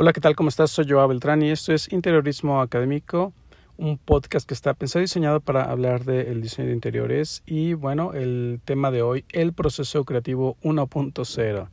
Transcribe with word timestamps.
Hola, 0.00 0.12
¿qué 0.12 0.20
tal? 0.20 0.36
¿Cómo 0.36 0.48
estás? 0.48 0.70
Soy 0.70 0.88
Joao 0.88 1.08
Beltrán 1.08 1.42
y 1.42 1.50
esto 1.50 1.72
es 1.72 1.92
Interiorismo 1.92 2.60
Académico, 2.60 3.32
un 3.76 3.98
podcast 3.98 4.46
que 4.46 4.54
está 4.54 4.72
pensado 4.72 5.00
y 5.00 5.06
diseñado 5.06 5.40
para 5.40 5.64
hablar 5.64 6.04
del 6.04 6.40
diseño 6.40 6.68
de 6.68 6.74
interiores 6.74 7.42
y 7.46 7.74
bueno, 7.74 8.12
el 8.12 8.60
tema 8.64 8.92
de 8.92 9.02
hoy, 9.02 9.24
el 9.32 9.52
proceso 9.52 10.04
creativo 10.04 10.56
1.0. 10.62 11.68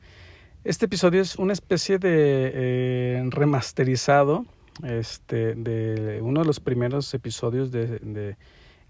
Este 0.63 0.85
episodio 0.85 1.21
es 1.21 1.35
una 1.35 1.53
especie 1.53 1.99
de 1.99 2.51
eh, 2.55 3.23
remasterizado 3.29 4.47
este, 4.83 5.53
de 5.53 6.19
uno 6.23 6.39
de 6.39 6.47
los 6.47 6.59
primeros 6.59 7.13
episodios 7.13 7.71
de, 7.71 7.99
de, 7.99 8.37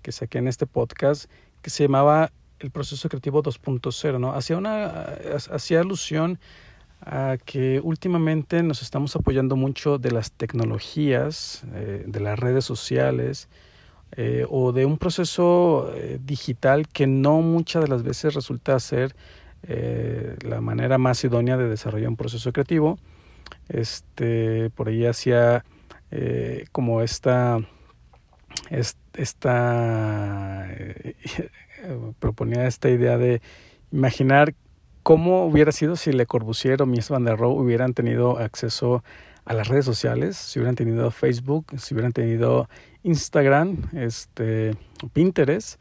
que 0.02 0.14
saqué 0.14 0.38
en 0.38 0.48
este 0.48 0.66
podcast 0.66 1.30
que 1.62 1.70
se 1.70 1.84
llamaba 1.84 2.32
el 2.60 2.72
proceso 2.72 3.10
creativo 3.10 3.44
2.0, 3.44 4.18
¿no? 4.18 4.32
Hacía, 4.32 4.58
una, 4.58 4.86
hacía 5.52 5.82
alusión 5.82 6.40
a 7.02 7.38
que 7.44 7.80
últimamente 7.84 8.64
nos 8.64 8.82
estamos 8.82 9.16
apoyando 9.16 9.56
mucho 9.56 9.98
de 9.98 10.12
las 10.12 10.32
tecnologías, 10.32 11.64
eh, 11.74 12.04
de 12.08 12.20
las 12.20 12.40
redes 12.40 12.66
sociales 12.66 13.48
eh, 14.18 14.46
o 14.50 14.72
de 14.72 14.86
un 14.86 14.98
proceso 14.98 15.92
eh, 15.96 16.20
digital 16.24 16.88
que 16.88 17.06
no 17.06 17.42
muchas 17.42 17.84
de 17.84 17.90
las 17.90 18.04
veces 18.04 18.34
resulta 18.34 18.80
ser 18.80 19.16
la 19.68 20.62
manera 20.62 21.00
más 21.00 21.24
idónea 21.24 21.58
de 21.58 21.68
desarrollar 21.68 22.10
un 22.10 22.16
proceso 22.16 22.54
creativo. 22.54 23.00
Este, 23.68 24.70
por 24.70 24.90
ahí 24.90 25.08
hacía 25.08 25.66
eh, 26.12 26.66
como 26.72 27.02
esta, 27.02 27.60
esta 29.14 30.68
proponía 32.20 32.68
esta 32.68 32.90
idea 32.90 33.18
de 33.18 33.42
imaginar 33.92 34.54
cómo 35.06 35.46
hubiera 35.46 35.72
sido 35.72 35.96
si 35.98 36.12
Le 36.12 36.26
Corbusier 36.26 36.82
o 36.82 36.88
Mies 36.88 37.10
van 37.10 37.26
der 37.26 37.38
Rohe 37.38 37.62
hubieran 37.62 37.94
tenido 37.94 38.40
acceso 38.40 39.04
a 39.46 39.54
las 39.54 39.68
redes 39.68 39.86
sociales, 39.86 40.36
si 40.36 40.58
hubieran 40.58 40.74
tenido 40.74 41.12
Facebook, 41.12 41.68
si 41.78 41.94
hubieran 41.94 42.12
tenido 42.12 42.68
Instagram, 43.04 43.84
este, 43.94 44.76
Pinterest 45.14 45.80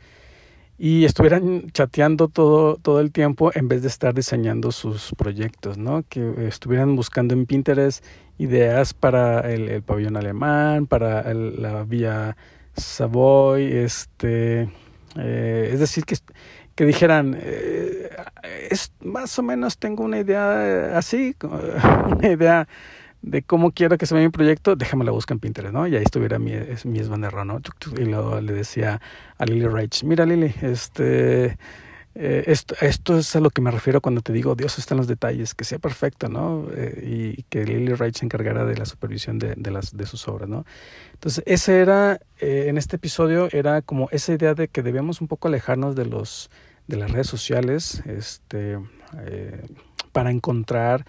y 0.76 1.06
estuvieran 1.06 1.70
chateando 1.70 2.28
todo, 2.28 2.76
todo 2.76 3.00
el 3.00 3.12
tiempo 3.12 3.50
en 3.54 3.66
vez 3.66 3.80
de 3.80 3.88
estar 3.88 4.12
diseñando 4.12 4.72
sus 4.72 5.14
proyectos, 5.16 5.78
¿no? 5.78 6.04
Que 6.06 6.46
estuvieran 6.46 6.94
buscando 6.94 7.32
en 7.32 7.46
Pinterest 7.46 8.04
ideas 8.36 8.92
para 8.92 9.40
el, 9.50 9.70
el 9.70 9.80
pabellón 9.80 10.18
alemán, 10.18 10.86
para 10.86 11.22
el, 11.22 11.62
la 11.62 11.84
vía 11.84 12.36
Savoy, 12.76 13.72
este, 13.72 14.68
eh, 15.16 15.70
es 15.72 15.80
decir, 15.80 16.04
que 16.04 16.16
que 16.74 16.84
dijeran, 16.84 17.36
eh, 17.40 18.10
es 18.70 18.92
más 19.00 19.38
o 19.38 19.42
menos 19.42 19.78
tengo 19.78 20.04
una 20.04 20.18
idea 20.18 20.96
así, 20.96 21.36
una 21.42 22.28
idea 22.28 22.68
de 23.22 23.42
cómo 23.42 23.72
quiero 23.72 23.96
que 23.96 24.06
se 24.06 24.14
vea 24.14 24.24
mi 24.24 24.30
proyecto, 24.30 24.76
déjame 24.76 25.04
la 25.04 25.10
buscar 25.10 25.36
en 25.36 25.40
Pinterest, 25.40 25.72
¿no? 25.72 25.86
Y 25.86 25.96
ahí 25.96 26.02
estuviera 26.02 26.38
mi, 26.38 26.52
es, 26.52 26.84
mi 26.84 26.98
esbanderro, 26.98 27.44
¿no? 27.44 27.60
Y 27.96 28.04
luego 28.04 28.40
le 28.40 28.52
decía 28.52 29.00
a 29.38 29.46
Lily 29.46 29.66
Rage, 29.66 30.04
mira 30.04 30.26
Lily, 30.26 30.54
este, 30.60 31.56
eh, 32.14 32.44
esto, 32.46 32.76
esto 32.80 33.18
es 33.18 33.34
a 33.34 33.40
lo 33.40 33.50
que 33.50 33.60
me 33.60 33.70
refiero 33.70 34.00
cuando 34.00 34.20
te 34.20 34.32
digo 34.32 34.54
Dios 34.54 34.78
está 34.78 34.94
en 34.94 34.98
los 34.98 35.08
detalles, 35.08 35.54
que 35.54 35.64
sea 35.64 35.78
perfecto, 35.78 36.28
¿no? 36.28 36.68
Eh, 36.74 37.34
y 37.36 37.42
que 37.44 37.64
Lily 37.64 37.92
Wright 37.94 38.14
se 38.14 38.24
encargara 38.24 38.64
de 38.64 38.76
la 38.76 38.84
supervisión 38.84 39.38
de, 39.38 39.54
de, 39.56 39.70
las, 39.70 39.96
de 39.96 40.06
sus 40.06 40.28
obras, 40.28 40.48
¿no? 40.48 40.64
Entonces, 41.12 41.42
ese 41.46 41.80
era, 41.80 42.20
eh, 42.38 42.66
en 42.68 42.78
este 42.78 42.96
episodio, 42.96 43.48
era 43.50 43.82
como 43.82 44.08
esa 44.12 44.32
idea 44.32 44.54
de 44.54 44.68
que 44.68 44.82
debíamos 44.82 45.20
un 45.20 45.28
poco 45.28 45.48
alejarnos 45.48 45.96
de 45.96 46.06
los 46.06 46.50
de 46.86 46.98
las 46.98 47.10
redes 47.10 47.28
sociales 47.28 48.02
este, 48.04 48.78
para 50.12 50.30
encontrar 50.30 51.06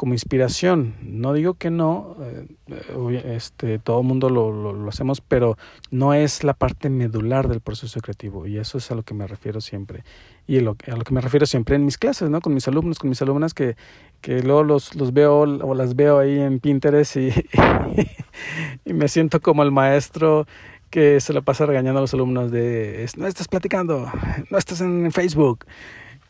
como 0.00 0.14
inspiración. 0.14 0.94
No 1.02 1.34
digo 1.34 1.52
que 1.52 1.68
no, 1.68 2.16
eh, 2.22 3.22
este, 3.36 3.78
todo 3.78 4.00
el 4.00 4.06
mundo 4.06 4.30
lo, 4.30 4.72
lo, 4.72 4.88
hacemos, 4.88 5.20
pero 5.20 5.58
no 5.90 6.14
es 6.14 6.42
la 6.42 6.54
parte 6.54 6.88
medular 6.88 7.48
del 7.48 7.60
proceso 7.60 8.00
creativo 8.00 8.46
y 8.46 8.56
eso 8.56 8.78
es 8.78 8.90
a 8.90 8.94
lo 8.94 9.02
que 9.02 9.12
me 9.12 9.26
refiero 9.26 9.60
siempre. 9.60 10.02
Y 10.46 10.60
lo, 10.60 10.74
a 10.90 10.96
lo 10.96 11.04
que 11.04 11.12
me 11.12 11.20
refiero 11.20 11.44
siempre 11.44 11.76
en 11.76 11.84
mis 11.84 11.98
clases, 11.98 12.30
¿no? 12.30 12.40
con 12.40 12.54
mis 12.54 12.66
alumnos, 12.66 12.98
con 12.98 13.10
mis 13.10 13.20
alumnas 13.20 13.52
que, 13.52 13.76
que 14.22 14.42
luego 14.42 14.64
los, 14.64 14.94
los 14.94 15.12
veo 15.12 15.40
o 15.40 15.74
las 15.74 15.94
veo 15.94 16.18
ahí 16.18 16.40
en 16.40 16.60
Pinterest 16.60 17.16
y, 17.16 17.28
y 18.86 18.94
me 18.94 19.06
siento 19.06 19.40
como 19.40 19.62
el 19.64 19.70
maestro 19.70 20.46
que 20.88 21.20
se 21.20 21.34
la 21.34 21.42
pasa 21.42 21.66
regañando 21.66 21.98
a 21.98 22.00
los 22.00 22.14
alumnos 22.14 22.50
de 22.50 23.06
no 23.18 23.26
estás 23.26 23.48
platicando, 23.48 24.10
no 24.50 24.56
estás 24.56 24.80
en 24.80 25.12
Facebook. 25.12 25.66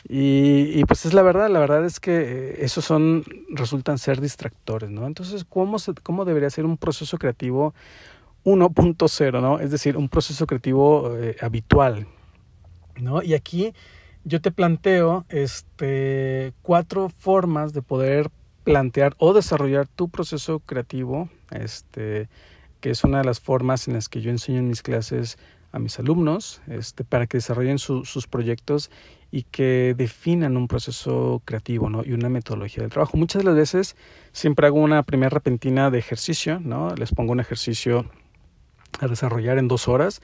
Y, 0.08 0.82
pues 0.84 1.04
es 1.04 1.12
la 1.12 1.22
verdad, 1.22 1.50
la 1.50 1.58
verdad 1.58 1.84
es 1.84 2.00
que 2.00 2.56
esos 2.60 2.84
son, 2.84 3.24
resultan 3.50 3.98
ser 3.98 4.20
distractores, 4.20 4.90
¿no? 4.90 5.06
Entonces, 5.06 5.44
¿cómo, 5.44 5.76
cómo 6.02 6.24
debería 6.24 6.48
ser 6.50 6.64
un 6.64 6.78
proceso 6.78 7.18
creativo 7.18 7.74
1.0, 8.44 9.40
¿no? 9.42 9.60
Es 9.60 9.70
decir, 9.70 9.96
un 9.96 10.08
proceso 10.08 10.46
creativo 10.46 11.16
eh, 11.16 11.36
habitual, 11.40 12.06
¿no? 13.00 13.22
Y 13.22 13.34
aquí 13.34 13.74
yo 14.24 14.40
te 14.40 14.50
planteo 14.50 15.26
este, 15.28 16.52
cuatro 16.62 17.10
formas 17.10 17.72
de 17.72 17.82
poder 17.82 18.30
plantear 18.64 19.14
o 19.18 19.32
desarrollar 19.32 19.86
tu 19.86 20.08
proceso 20.08 20.60
creativo, 20.60 21.28
este, 21.50 22.28
que 22.80 22.90
es 22.90 23.04
una 23.04 23.18
de 23.18 23.24
las 23.24 23.40
formas 23.40 23.88
en 23.88 23.94
las 23.94 24.08
que 24.08 24.20
yo 24.20 24.30
enseño 24.30 24.58
en 24.58 24.68
mis 24.68 24.82
clases 24.82 25.38
a 25.72 25.78
mis 25.78 25.98
alumnos 25.98 26.62
este, 26.66 27.04
para 27.04 27.26
que 27.26 27.36
desarrollen 27.36 27.78
su, 27.78 28.04
sus 28.04 28.26
proyectos 28.26 28.90
y 29.32 29.44
que 29.44 29.94
definan 29.96 30.56
un 30.56 30.66
proceso 30.66 31.40
creativo 31.44 31.88
¿no? 31.88 32.04
y 32.04 32.12
una 32.12 32.28
metodología 32.28 32.82
del 32.82 32.90
trabajo. 32.90 33.16
Muchas 33.16 33.42
de 33.42 33.46
las 33.46 33.54
veces 33.54 33.96
siempre 34.32 34.66
hago 34.66 34.80
una 34.80 35.02
primera 35.02 35.30
repentina 35.30 35.90
de 35.90 35.98
ejercicio, 35.98 36.60
¿no? 36.60 36.94
les 36.96 37.12
pongo 37.12 37.32
un 37.32 37.40
ejercicio 37.40 38.06
a 38.98 39.06
desarrollar 39.06 39.58
en 39.58 39.68
dos 39.68 39.86
horas 39.86 40.20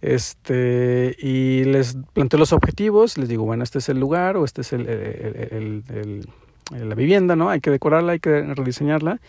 este, 0.00 1.16
y 1.18 1.64
les 1.64 1.98
planteo 2.12 2.38
los 2.38 2.52
objetivos, 2.52 3.18
les 3.18 3.28
digo, 3.28 3.44
bueno, 3.44 3.64
este 3.64 3.78
es 3.78 3.88
el 3.88 3.98
lugar 3.98 4.36
o 4.36 4.44
este 4.44 4.62
es 4.62 4.72
el, 4.72 6.26
la 6.70 6.94
vivienda, 6.94 7.36
¿no? 7.36 7.50
hay 7.50 7.60
que 7.60 7.70
decorarla, 7.70 8.12
hay 8.12 8.20
que 8.20 8.42
rediseñarla 8.54 9.20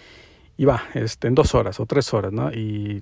y 0.55 0.65
va, 0.65 0.83
este, 0.93 1.27
en 1.27 1.35
dos 1.35 1.55
horas 1.55 1.79
o 1.79 1.85
tres 1.85 2.13
horas, 2.13 2.33
¿no? 2.33 2.51
Y, 2.51 3.01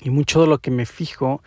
y 0.00 0.10
mucho 0.10 0.40
de 0.42 0.46
lo 0.46 0.58
que 0.58 0.70
me 0.70 0.86
fijo 0.86 1.42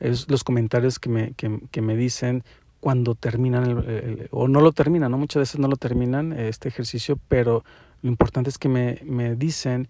es 0.00 0.30
los 0.30 0.42
comentarios 0.42 0.98
que 0.98 1.10
me, 1.10 1.34
que 1.34 1.82
me 1.82 1.96
dicen 1.96 2.44
cuando 2.80 3.14
terminan 3.14 3.64
el, 3.64 4.28
o 4.30 4.48
no 4.48 4.60
lo 4.60 4.72
terminan, 4.72 5.10
¿no? 5.10 5.18
Muchas 5.18 5.40
veces 5.40 5.58
no 5.58 5.68
lo 5.68 5.76
terminan 5.76 6.32
este 6.32 6.68
ejercicio, 6.68 7.18
pero 7.28 7.64
lo 8.02 8.08
importante 8.10 8.50
es 8.50 8.58
que 8.58 8.68
me, 8.68 9.00
me 9.04 9.34
dicen 9.34 9.88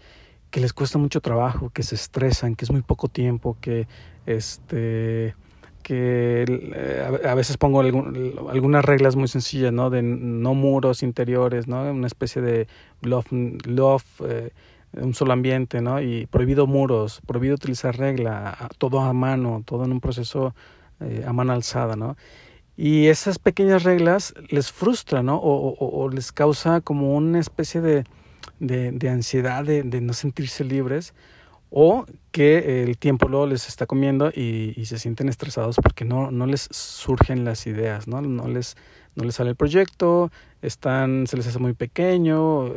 que 0.50 0.60
les 0.60 0.72
cuesta 0.72 0.98
mucho 0.98 1.21
trabajo, 1.21 1.71
que 1.71 1.82
se 1.82 1.94
estresan, 1.94 2.54
que 2.54 2.65
es 2.65 2.71
muy 2.71 2.82
poco 2.82 3.09
tiempo, 3.09 3.56
que 3.60 3.87
este 4.27 5.34
que 5.82 6.44
eh, 6.48 7.22
a 7.27 7.34
veces 7.34 7.56
pongo 7.56 7.81
algunas 7.81 8.84
reglas 8.84 9.16
muy 9.16 9.28
sencillas, 9.28 9.72
¿no? 9.72 9.88
De 9.88 10.03
no 10.03 10.53
muros 10.54 11.03
interiores, 11.03 11.66
¿no? 11.66 11.91
Una 11.91 12.06
especie 12.06 12.43
de 12.43 12.69
loft, 13.00 13.32
loft 13.32 14.21
eh, 14.21 14.50
un 14.93 15.15
solo 15.15 15.32
ambiente, 15.32 15.81
¿no? 15.81 16.00
Y 16.03 16.27
prohibido 16.27 16.66
muros, 16.66 17.22
prohibido 17.27 17.54
utilizar 17.54 17.97
regla, 17.97 18.69
todo 18.77 19.00
a 19.00 19.12
mano, 19.12 19.62
todo 19.65 19.84
en 19.84 19.93
un 19.93 20.00
proceso 20.00 20.54
eh, 21.00 21.25
a 21.27 21.32
mano 21.32 21.53
alzada, 21.53 21.97
¿no? 21.97 22.16
Y 22.81 23.09
esas 23.09 23.41
pequeñas 23.41 23.83
reglas 23.83 24.34
les 24.50 24.71
frustran, 24.71 25.27
¿no? 25.27 25.37
O, 25.37 25.71
o, 25.71 26.05
o 26.05 26.09
les 26.09 26.31
causa 26.31 26.81
como 26.81 27.16
una 27.16 27.41
especie 27.41 27.81
de, 27.81 28.05
de, 28.61 29.09
ansiedad 29.11 29.65
de, 29.65 29.83
de 29.83 30.00
no 30.00 30.12
sentirse 30.12 30.62
libres 30.62 31.12
o 31.71 32.06
que 32.31 32.84
el 32.84 32.97
tiempo 32.97 33.28
luego 33.28 33.49
les 33.49 33.66
está 33.66 33.87
comiendo 33.87 34.31
y, 34.31 34.75
y, 34.77 34.84
se 34.87 35.00
sienten 35.00 35.28
estresados 35.28 35.75
porque 35.83 36.05
no, 36.05 36.31
no 36.31 36.47
les 36.47 36.69
surgen 36.71 37.44
las 37.44 37.66
ideas, 37.66 38.06
¿no? 38.06 38.22
No 38.22 38.47
les, 38.47 38.77
no 39.16 39.25
les 39.25 39.34
sale 39.34 39.50
el 39.50 39.56
proyecto, 39.56 40.30
están, 40.63 41.27
se 41.27 41.36
les 41.36 41.48
hace 41.48 41.59
muy 41.59 41.72
pequeño, 41.72 42.75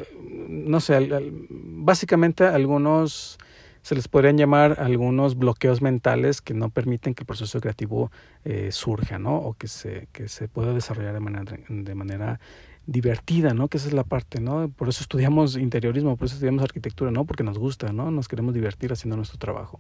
no 0.50 0.80
sé, 0.80 1.10
básicamente 1.52 2.44
algunos 2.46 3.38
se 3.82 3.96
les 3.96 4.08
podrían 4.08 4.38
llamar 4.38 4.78
algunos 4.80 5.38
bloqueos 5.38 5.82
mentales 5.82 6.42
que 6.42 6.54
no 6.54 6.70
permiten 6.70 7.14
que 7.14 7.24
el 7.24 7.28
proceso 7.28 7.60
creativo 7.60 8.12
eh, 8.46 8.70
surja, 8.72 9.18
¿no? 9.18 9.36
O 9.38 9.54
que 9.54 9.68
se, 9.68 10.08
que 10.12 10.28
se 10.28 10.48
pueda 10.48 10.74
desarrollar 10.74 11.14
de 11.14 11.20
manera, 11.20 11.58
de 11.68 11.96
manera 11.96 12.40
divertida, 12.86 13.54
¿no? 13.54 13.68
Que 13.68 13.78
esa 13.78 13.88
es 13.88 13.94
la 13.94 14.04
parte, 14.04 14.40
¿no? 14.40 14.70
Por 14.70 14.90
eso 14.90 15.02
estudiamos 15.02 15.56
interiorismo, 15.56 16.16
por 16.16 16.26
eso 16.26 16.36
estudiamos 16.36 16.64
arquitectura, 16.64 17.12
¿no? 17.12 17.26
Porque 17.26 17.44
nos 17.44 17.58
gusta, 17.58 17.92
¿no? 17.92 18.12
Nos 18.12 18.28
queremos 18.28 18.54
divertir 18.54 18.92
haciendo 18.92 19.16
nuestro 19.16 19.40
trabajo. 19.40 19.80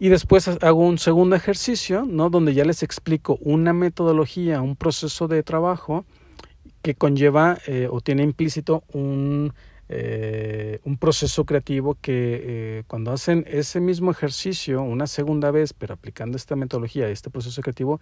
Y 0.00 0.10
después 0.10 0.46
hago 0.48 0.86
un 0.86 0.98
segundo 0.98 1.34
ejercicio, 1.34 2.04
¿no? 2.06 2.30
Donde 2.30 2.54
ya 2.54 2.64
les 2.64 2.82
explico 2.82 3.36
una 3.40 3.72
metodología, 3.72 4.60
un 4.60 4.76
proceso 4.76 5.28
de 5.28 5.42
trabajo 5.42 6.04
que 6.82 6.94
conlleva 6.94 7.58
eh, 7.66 7.88
o 7.90 8.00
tiene 8.00 8.22
implícito 8.22 8.84
un, 8.92 9.52
eh, 9.88 10.80
un 10.84 10.98
proceso 10.98 11.44
creativo 11.44 11.96
que 12.00 12.40
eh, 12.42 12.82
cuando 12.86 13.12
hacen 13.12 13.44
ese 13.48 13.80
mismo 13.80 14.10
ejercicio 14.10 14.82
una 14.82 15.06
segunda 15.06 15.50
vez, 15.50 15.72
pero 15.72 15.94
aplicando 15.94 16.36
esta 16.36 16.56
metodología, 16.56 17.08
este 17.08 17.30
proceso 17.30 17.62
creativo, 17.62 18.00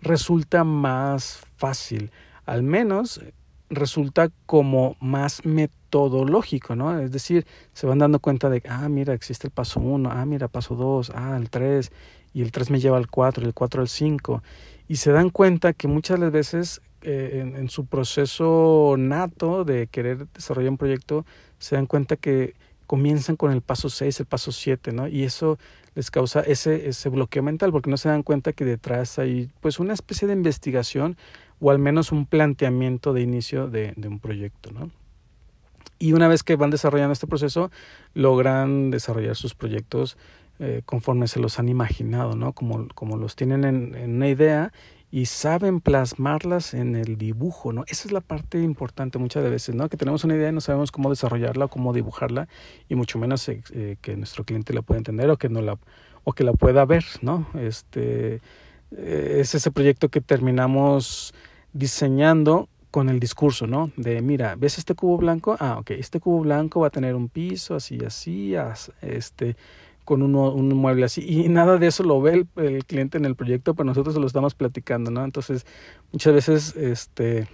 resulta 0.00 0.64
más 0.64 1.40
fácil. 1.56 2.10
Al 2.44 2.62
menos 2.62 3.20
resulta 3.70 4.30
como 4.46 4.96
más 5.00 5.44
metodológico, 5.44 6.74
¿no? 6.74 6.98
Es 6.98 7.12
decir, 7.12 7.46
se 7.72 7.86
van 7.86 7.98
dando 7.98 8.18
cuenta 8.18 8.48
de, 8.48 8.62
ah, 8.68 8.88
mira, 8.88 9.14
existe 9.14 9.46
el 9.46 9.52
paso 9.52 9.80
1, 9.80 10.10
ah, 10.10 10.24
mira, 10.24 10.48
paso 10.48 10.74
2, 10.74 11.12
ah, 11.14 11.36
el 11.38 11.50
3, 11.50 11.92
y 12.32 12.42
el 12.42 12.50
3 12.50 12.70
me 12.70 12.80
lleva 12.80 12.96
al 12.96 13.08
4, 13.08 13.44
y 13.44 13.46
el 13.46 13.54
4 13.54 13.82
al 13.82 13.88
5, 13.88 14.42
y 14.88 14.96
se 14.96 15.12
dan 15.12 15.30
cuenta 15.30 15.72
que 15.72 15.86
muchas 15.86 16.18
de 16.18 16.26
las 16.26 16.32
veces 16.32 16.80
eh, 17.02 17.52
en, 17.56 17.68
su 17.68 17.86
proceso 17.86 18.96
nato 18.98 19.64
de 19.64 19.86
querer 19.86 20.26
desarrollar 20.32 20.70
un 20.70 20.78
proyecto, 20.78 21.24
se 21.58 21.76
dan 21.76 21.86
cuenta 21.86 22.16
que 22.16 22.54
comienzan 22.86 23.36
con 23.36 23.52
el 23.52 23.60
paso 23.60 23.88
6, 23.88 24.20
el 24.20 24.26
paso 24.26 24.50
7, 24.50 24.92
¿no? 24.92 25.08
Y 25.08 25.24
eso 25.24 25.58
les 25.94 26.10
causa 26.10 26.40
ese, 26.40 26.88
ese 26.88 27.08
bloqueo 27.08 27.42
mental 27.42 27.70
porque 27.72 27.90
no 27.90 27.96
se 27.96 28.08
dan 28.08 28.22
cuenta 28.22 28.52
que 28.52 28.64
detrás 28.64 29.18
hay 29.18 29.50
pues 29.60 29.78
una 29.78 29.92
especie 29.92 30.26
de 30.26 30.34
investigación 30.34 31.16
o 31.60 31.70
al 31.70 31.78
menos 31.78 32.12
un 32.12 32.26
planteamiento 32.26 33.12
de 33.12 33.22
inicio 33.22 33.68
de, 33.68 33.92
de 33.96 34.08
un 34.08 34.20
proyecto, 34.20 34.70
¿no? 34.72 34.90
Y 35.98 36.12
una 36.12 36.28
vez 36.28 36.42
que 36.44 36.56
van 36.56 36.70
desarrollando 36.70 37.12
este 37.12 37.26
proceso, 37.26 37.70
logran 38.14 38.90
desarrollar 38.90 39.34
sus 39.34 39.54
proyectos 39.54 40.16
eh, 40.60 40.82
conforme 40.84 41.28
se 41.28 41.38
los 41.38 41.60
han 41.60 41.68
imaginado, 41.68 42.34
¿no? 42.34 42.52
Como, 42.52 42.88
como 42.88 43.16
los 43.16 43.36
tienen 43.36 43.64
en, 43.64 43.94
en, 43.94 44.16
una 44.16 44.28
idea 44.28 44.72
y 45.10 45.26
saben 45.26 45.80
plasmarlas 45.80 46.74
en 46.74 46.94
el 46.94 47.16
dibujo, 47.16 47.72
¿no? 47.72 47.84
Esa 47.88 48.08
es 48.08 48.12
la 48.12 48.20
parte 48.20 48.60
importante 48.60 49.18
muchas 49.18 49.42
veces, 49.44 49.74
¿no? 49.74 49.88
Que 49.88 49.96
tenemos 49.96 50.24
una 50.24 50.34
idea 50.34 50.50
y 50.50 50.52
no 50.52 50.60
sabemos 50.60 50.92
cómo 50.92 51.08
desarrollarla 51.08 51.66
o 51.66 51.68
cómo 51.68 51.92
dibujarla 51.92 52.48
y 52.88 52.94
mucho 52.94 53.18
menos 53.18 53.48
eh, 53.48 53.62
eh, 53.72 53.96
que 54.02 54.16
nuestro 54.16 54.44
cliente 54.44 54.74
la 54.74 54.82
pueda 54.82 54.98
entender 54.98 55.30
o 55.30 55.36
que 55.38 55.48
no 55.48 55.62
la 55.62 55.78
o 56.24 56.32
que 56.34 56.44
la 56.44 56.52
pueda 56.52 56.84
ver, 56.84 57.04
¿no? 57.22 57.46
Este 57.54 58.42
eh, 58.96 59.38
es 59.40 59.54
ese 59.54 59.70
proyecto 59.70 60.10
que 60.10 60.20
terminamos 60.20 61.32
diseñando 61.72 62.68
con 62.90 63.08
el 63.08 63.20
discurso, 63.20 63.66
¿no? 63.66 63.90
De, 63.96 64.20
mira, 64.20 64.56
¿ves 64.56 64.78
este 64.78 64.94
cubo 64.94 65.16
blanco? 65.18 65.56
Ah, 65.58 65.78
ok, 65.78 65.92
este 65.92 66.20
cubo 66.20 66.40
blanco 66.40 66.80
va 66.80 66.88
a 66.88 66.90
tener 66.90 67.14
un 67.14 67.28
piso 67.28 67.74
así, 67.74 67.98
así, 68.04 68.54
este, 69.02 69.56
con 70.08 70.22
uno, 70.22 70.50
un 70.54 70.70
mueble 70.70 71.04
así. 71.04 71.22
Y 71.22 71.50
nada 71.50 71.76
de 71.76 71.86
eso 71.86 72.02
lo 72.02 72.18
ve 72.22 72.46
el, 72.56 72.86
cliente 72.86 73.18
en 73.18 73.26
el 73.26 73.36
proyecto, 73.36 73.74
pero 73.74 73.84
nosotros 73.84 74.16
lo 74.16 74.26
estamos 74.26 74.54
platicando, 74.54 75.10
¿no? 75.10 75.22
Entonces, 75.22 75.66
muchas 76.12 76.32
veces, 76.32 76.76
este, 76.76 77.46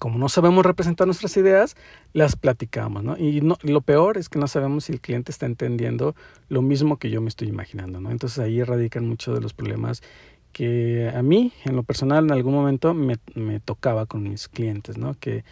como 0.00 0.18
no 0.18 0.28
sabemos 0.28 0.66
representar 0.66 1.06
nuestras 1.06 1.36
ideas, 1.36 1.76
las 2.12 2.34
platicamos, 2.34 3.04
¿no? 3.04 3.16
Y 3.16 3.40
lo 3.40 3.80
peor 3.82 4.18
es 4.18 4.28
que 4.28 4.40
no 4.40 4.48
sabemos 4.48 4.86
si 4.86 4.94
el 4.94 5.00
cliente 5.00 5.30
está 5.30 5.46
entendiendo 5.46 6.16
lo 6.48 6.60
mismo 6.60 6.96
que 6.96 7.08
yo 7.08 7.20
me 7.20 7.28
estoy 7.28 7.46
imaginando, 7.46 8.00
¿no? 8.00 8.10
Entonces 8.10 8.40
ahí 8.40 8.60
radican 8.64 9.06
muchos 9.06 9.36
de 9.36 9.40
los 9.40 9.54
problemas 9.54 10.02
que 10.50 11.08
a 11.14 11.22
mí, 11.22 11.52
en 11.64 11.76
lo 11.76 11.84
personal, 11.84 12.24
en 12.24 12.32
algún 12.32 12.54
momento 12.54 12.94
me, 12.94 13.18
me 13.36 13.60
tocaba 13.60 14.06
con 14.06 14.24
mis 14.24 14.48
clientes, 14.48 14.98
¿no? 14.98 15.14
Que, 15.20 15.44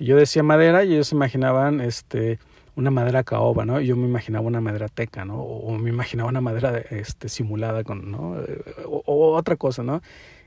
yo 0.00 0.16
decía 0.16 0.44
madera 0.44 0.84
y 0.84 0.94
ellos 0.94 1.10
imaginaban 1.10 1.80
este, 1.80 2.38
una 2.78 2.92
madera 2.92 3.24
caoba, 3.24 3.64
¿no? 3.64 3.80
Yo 3.80 3.96
me 3.96 4.06
imaginaba 4.06 4.46
una 4.46 4.60
madera 4.60 4.88
teca, 4.88 5.24
¿no? 5.24 5.40
O, 5.40 5.66
o 5.66 5.78
me 5.78 5.90
imaginaba 5.90 6.28
una 6.28 6.40
madera 6.40 6.78
este, 6.78 7.28
simulada 7.28 7.82
con, 7.82 8.12
¿no? 8.12 8.36
O, 8.86 9.02
o, 9.04 9.36
otra 9.36 9.56
cosa, 9.56 9.82
¿no? 9.82 10.00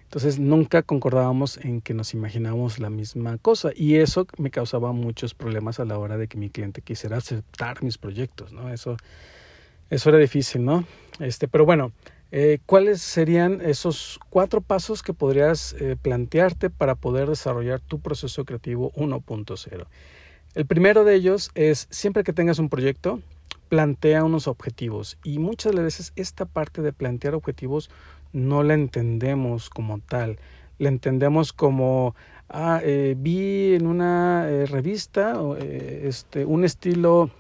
Entonces 0.04 0.40
nunca 0.40 0.82
concordábamos 0.82 1.58
en 1.58 1.82
que 1.82 1.94
nos 1.94 2.14
imaginábamos 2.14 2.80
la 2.80 2.90
misma 2.90 3.38
cosa 3.38 3.72
y 3.76 3.96
eso 3.96 4.28
me 4.38 4.50
causaba 4.50 4.94
muchos 4.94 5.34
problemas 5.34 5.82
a 5.82 5.86
la 5.86 5.98
hora 5.98 6.18
de 6.18 6.28
que 6.28 6.38
mi 6.38 6.50
cliente 6.50 6.82
quisiera 6.82 7.18
aceptar 7.18 7.84
mis 7.84 7.98
proyectos, 7.98 8.54
¿no? 8.54 8.72
Eso, 8.74 8.96
eso 9.90 10.10
era 10.10 10.18
difícil, 10.18 10.64
¿no? 10.64 10.86
Este, 11.20 11.50
pero 11.50 11.66
bueno, 11.66 11.92
eh, 12.34 12.60
¿Cuáles 12.66 13.02
serían 13.02 13.60
esos 13.60 14.18
cuatro 14.30 14.62
pasos 14.62 15.04
que 15.04 15.14
podrías 15.14 15.74
eh, 15.74 15.98
plantearte 16.02 16.70
para 16.70 16.96
poder 16.96 17.28
desarrollar 17.28 17.82
tu 17.82 18.00
proceso 18.00 18.46
creativo 18.46 18.94
1.0? 18.94 19.86
El 20.54 20.66
primero 20.66 21.06
de 21.06 21.16
ellos 21.16 21.50
es, 21.56 21.88
siempre 21.92 22.26
que 22.26 22.34
tengas 22.34 22.60
un 22.60 22.68
proyecto, 22.68 23.22
plantea 23.70 24.26
unos 24.26 24.48
objetivos. 24.48 25.18
Y 25.24 25.40
muchas 25.40 25.74
veces 25.74 26.12
esta 26.18 26.46
parte 26.46 26.82
de 26.82 26.92
plantear 26.92 27.36
objetivos 27.36 27.90
no 28.34 28.62
la 28.62 28.74
entendemos 28.74 29.70
como 29.70 30.00
tal. 30.00 30.40
La 30.78 30.90
entendemos 30.90 31.54
como, 31.54 32.16
ah, 32.50 32.82
eh, 32.84 33.16
vi 33.18 33.76
en 33.76 33.88
una 33.88 34.50
eh, 34.50 34.66
revista 34.66 35.40
eh, 35.58 36.04
este, 36.06 36.44
un 36.44 36.66
estilo 36.66 37.32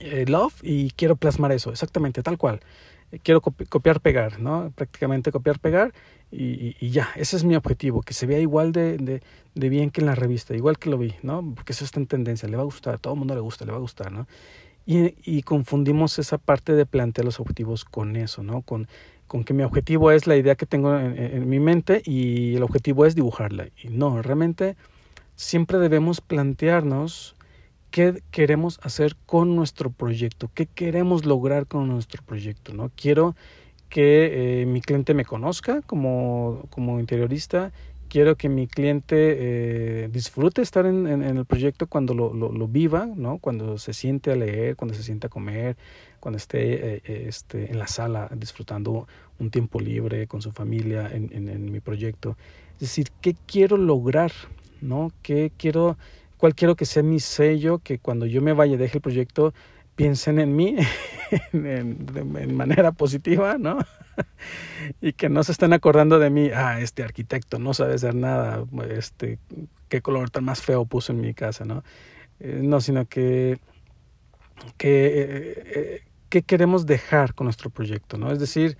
love 0.00 0.54
y 0.62 0.90
quiero 0.90 1.14
plasmar 1.14 1.52
eso, 1.52 1.70
exactamente, 1.70 2.22
tal 2.22 2.36
cual 2.36 2.60
quiero 3.22 3.40
copiar, 3.40 4.00
pegar, 4.00 4.40
¿no? 4.40 4.72
Prácticamente 4.74 5.30
copiar, 5.30 5.60
pegar 5.60 5.92
y, 6.30 6.90
ya, 6.90 7.10
ese 7.16 7.36
es 7.36 7.44
mi 7.44 7.54
objetivo, 7.54 8.02
que 8.02 8.12
se 8.12 8.26
vea 8.26 8.40
igual 8.40 8.72
de, 8.72 8.96
de, 8.98 9.22
de, 9.54 9.68
bien 9.68 9.90
que 9.90 10.00
en 10.00 10.06
la 10.06 10.14
revista, 10.14 10.54
igual 10.54 10.78
que 10.78 10.90
lo 10.90 10.98
vi, 10.98 11.14
¿no? 11.22 11.54
Porque 11.54 11.72
eso 11.72 11.84
está 11.84 12.00
en 12.00 12.06
tendencia, 12.06 12.48
le 12.48 12.56
va 12.56 12.62
a 12.62 12.66
gustar, 12.66 12.94
a 12.94 12.98
todo 12.98 13.14
el 13.14 13.18
mundo 13.18 13.34
le 13.34 13.40
gusta, 13.40 13.64
le 13.64 13.70
va 13.70 13.78
a 13.78 13.80
gustar, 13.80 14.10
¿no? 14.10 14.26
Y, 14.86 15.14
y 15.24 15.42
confundimos 15.42 16.18
esa 16.18 16.38
parte 16.38 16.72
de 16.72 16.86
plantear 16.86 17.24
los 17.24 17.38
objetivos 17.38 17.84
con 17.84 18.16
eso, 18.16 18.42
¿no? 18.42 18.62
Con, 18.62 18.88
con 19.26 19.44
que 19.44 19.54
mi 19.54 19.62
objetivo 19.62 20.10
es 20.10 20.26
la 20.26 20.36
idea 20.36 20.56
que 20.56 20.66
tengo 20.66 20.98
en, 20.98 21.16
en 21.16 21.48
mi 21.48 21.60
mente 21.60 22.02
y 22.04 22.56
el 22.56 22.62
objetivo 22.62 23.06
es 23.06 23.14
dibujarla. 23.14 23.68
Y 23.82 23.88
no, 23.88 24.20
realmente 24.20 24.76
siempre 25.36 25.78
debemos 25.78 26.20
plantearnos 26.20 27.36
qué 27.90 28.22
queremos 28.32 28.80
hacer 28.82 29.16
con 29.24 29.54
nuestro 29.54 29.88
proyecto, 29.90 30.50
qué 30.52 30.66
queremos 30.66 31.24
lograr 31.24 31.66
con 31.66 31.88
nuestro 31.88 32.24
proyecto, 32.24 32.74
¿no? 32.74 32.90
Quiero 32.96 33.36
que 33.94 34.62
eh, 34.62 34.66
mi 34.66 34.80
cliente 34.80 35.14
me 35.14 35.24
conozca 35.24 35.80
como, 35.82 36.64
como 36.70 36.98
interiorista, 36.98 37.70
quiero 38.08 38.34
que 38.34 38.48
mi 38.48 38.66
cliente 38.66 39.14
eh, 39.16 40.08
disfrute 40.10 40.62
estar 40.62 40.84
en, 40.84 41.06
en, 41.06 41.22
en, 41.22 41.36
el 41.36 41.44
proyecto 41.44 41.86
cuando 41.86 42.12
lo, 42.12 42.34
lo, 42.34 42.50
lo, 42.50 42.66
viva, 42.66 43.06
¿no? 43.14 43.38
Cuando 43.38 43.78
se 43.78 43.92
siente 43.92 44.32
a 44.32 44.34
leer, 44.34 44.74
cuando 44.74 44.96
se 44.96 45.04
siente 45.04 45.28
a 45.28 45.30
comer, 45.30 45.76
cuando 46.18 46.38
esté 46.38 46.96
eh, 46.96 47.02
este, 47.28 47.70
en 47.70 47.78
la 47.78 47.86
sala 47.86 48.28
disfrutando 48.34 49.06
un 49.38 49.50
tiempo 49.50 49.78
libre 49.78 50.26
con 50.26 50.42
su 50.42 50.50
familia 50.50 51.08
en, 51.12 51.30
en, 51.32 51.70
mi 51.70 51.78
proyecto. 51.78 52.36
Es 52.72 52.80
decir, 52.80 53.12
¿qué 53.20 53.36
quiero 53.46 53.76
lograr? 53.76 54.32
¿No? 54.80 55.12
¿Qué 55.22 55.52
quiero 55.56 55.96
cuál 56.36 56.56
quiero 56.56 56.74
que 56.74 56.84
sea 56.84 57.04
mi 57.04 57.20
sello, 57.20 57.78
que 57.78 58.00
cuando 58.00 58.26
yo 58.26 58.42
me 58.42 58.54
vaya, 58.54 58.76
deje 58.76 58.98
el 58.98 59.02
proyecto, 59.02 59.54
piensen 59.96 60.38
en 60.38 60.56
mí 60.56 60.76
en, 61.52 62.56
manera 62.56 62.92
positiva, 62.92 63.58
¿no? 63.58 63.78
y 65.00 65.12
que 65.12 65.28
no 65.28 65.42
se 65.42 65.52
estén 65.52 65.72
acordando 65.72 66.18
de 66.18 66.30
mí, 66.30 66.50
ah, 66.54 66.80
este 66.80 67.02
arquitecto 67.02 67.58
no 67.58 67.74
sabe 67.74 67.94
hacer 67.94 68.14
nada, 68.14 68.64
este, 68.90 69.38
qué 69.88 70.02
color 70.02 70.30
tan 70.30 70.44
más 70.44 70.62
feo 70.62 70.84
puso 70.84 71.12
en 71.12 71.20
mi 71.20 71.34
casa, 71.34 71.64
¿no? 71.64 71.82
Eh, 72.40 72.60
no, 72.62 72.80
sino 72.80 73.06
que, 73.06 73.58
que 74.76 75.06
eh, 75.06 75.62
eh, 75.74 76.02
qué 76.28 76.42
queremos 76.42 76.86
dejar 76.86 77.34
con 77.34 77.46
nuestro 77.46 77.70
proyecto, 77.70 78.18
¿no? 78.18 78.32
Es 78.32 78.38
decir, 78.38 78.76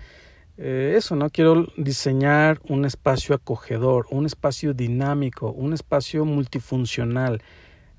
eso, 0.57 1.17
¿no? 1.17 1.31
Quiero 1.31 1.67
diseñar 1.77 2.61
un 2.69 2.85
espacio 2.85 3.35
acogedor, 3.35 4.07
un 4.11 4.25
espacio 4.25 4.73
dinámico, 4.73 5.50
un 5.50 5.73
espacio 5.73 6.25
multifuncional. 6.25 7.43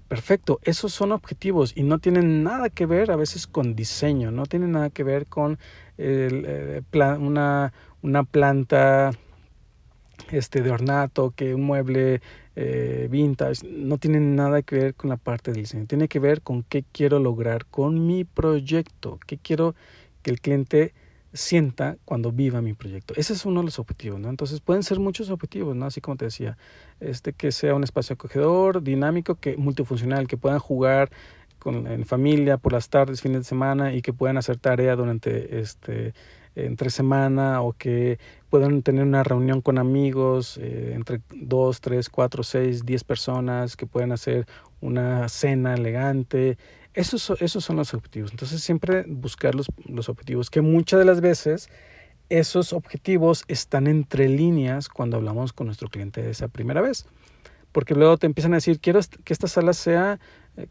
Perfecto, 0.07 0.59
esos 0.63 0.93
son 0.93 1.11
objetivos 1.11 1.73
y 1.75 1.83
no 1.83 1.97
tienen 1.99 2.43
nada 2.43 2.69
que 2.69 2.85
ver 2.85 3.09
a 3.09 3.15
veces 3.15 3.47
con 3.47 3.75
diseño, 3.75 4.31
no 4.31 4.45
tienen 4.45 4.73
nada 4.73 4.91
que 4.91 5.03
ver 5.03 5.25
con 5.25 5.57
eh, 5.97 6.83
una 6.91 8.23
planta 8.29 9.11
este 10.31 10.61
de 10.61 10.71
ornato, 10.71 11.33
que 11.35 11.55
un 11.55 11.63
mueble 11.63 12.21
eh, 12.55 13.07
vintage, 13.09 13.67
no 13.67 13.97
tiene 13.97 14.19
nada 14.19 14.61
que 14.61 14.75
ver 14.75 14.95
con 14.95 15.09
la 15.09 15.17
parte 15.17 15.51
del 15.51 15.63
diseño, 15.63 15.85
tiene 15.85 16.07
que 16.07 16.19
ver 16.19 16.41
con 16.41 16.63
qué 16.63 16.83
quiero 16.91 17.19
lograr 17.19 17.65
con 17.65 18.05
mi 18.07 18.23
proyecto, 18.23 19.19
qué 19.25 19.37
quiero 19.37 19.75
que 20.21 20.31
el 20.31 20.41
cliente 20.41 20.93
sienta 21.35 21.97
cuando 22.05 22.31
viva 22.31 22.61
mi 22.61 22.73
proyecto. 22.73 23.13
Ese 23.17 23.33
es 23.33 23.45
uno 23.45 23.59
de 23.59 23.65
los 23.65 23.79
objetivos, 23.79 24.19
¿no? 24.19 24.29
Entonces 24.29 24.61
pueden 24.61 24.83
ser 24.83 24.99
muchos 24.99 25.29
objetivos, 25.29 25.75
¿no? 25.75 25.85
Así 25.85 26.01
como 26.01 26.17
te 26.17 26.25
decía, 26.25 26.57
este 26.99 27.33
que 27.33 27.51
sea 27.51 27.75
un 27.75 27.83
espacio 27.83 28.13
acogedor, 28.13 28.81
dinámico, 28.81 29.35
que 29.35 29.57
multifuncional, 29.57 30.27
que 30.27 30.37
puedan 30.37 30.59
jugar 30.59 31.11
en 31.65 32.05
familia 32.05 32.57
por 32.57 32.73
las 32.73 32.89
tardes, 32.89 33.21
fines 33.21 33.39
de 33.39 33.43
semana 33.43 33.93
y 33.93 34.01
que 34.01 34.13
puedan 34.13 34.37
hacer 34.37 34.57
tarea 34.57 34.95
durante 34.95 35.59
este 35.59 36.13
entre 36.55 36.89
semana 36.89 37.61
o 37.61 37.73
que 37.73 38.17
puedan 38.49 38.81
tener 38.81 39.03
una 39.03 39.23
reunión 39.23 39.61
con 39.61 39.77
amigos 39.77 40.57
eh, 40.61 40.93
entre 40.95 41.21
dos, 41.33 41.81
tres, 41.81 42.09
cuatro, 42.09 42.43
seis, 42.43 42.85
diez 42.85 43.03
personas, 43.03 43.75
que 43.75 43.85
puedan 43.85 44.13
hacer 44.13 44.45
una 44.79 45.27
cena 45.27 45.73
elegante, 45.73 46.57
esos, 46.95 47.41
esos 47.41 47.63
son 47.63 47.75
los 47.75 47.93
objetivos. 47.93 48.31
Entonces 48.31 48.61
siempre 48.61 49.05
buscar 49.07 49.55
los, 49.55 49.67
los 49.85 50.09
objetivos, 50.09 50.49
que 50.49 50.61
muchas 50.61 50.99
de 50.99 51.05
las 51.05 51.21
veces 51.21 51.69
esos 52.29 52.73
objetivos 52.73 53.43
están 53.47 53.87
entre 53.87 54.29
líneas 54.29 54.89
cuando 54.89 55.17
hablamos 55.17 55.53
con 55.53 55.67
nuestro 55.67 55.89
cliente 55.89 56.29
esa 56.29 56.47
primera 56.47 56.81
vez. 56.81 57.05
Porque 57.71 57.93
luego 57.93 58.17
te 58.17 58.25
empiezan 58.25 58.53
a 58.53 58.57
decir, 58.57 58.79
quiero 58.79 58.99
que 59.23 59.33
esta 59.33 59.47
sala 59.47 59.73
sea, 59.73 60.19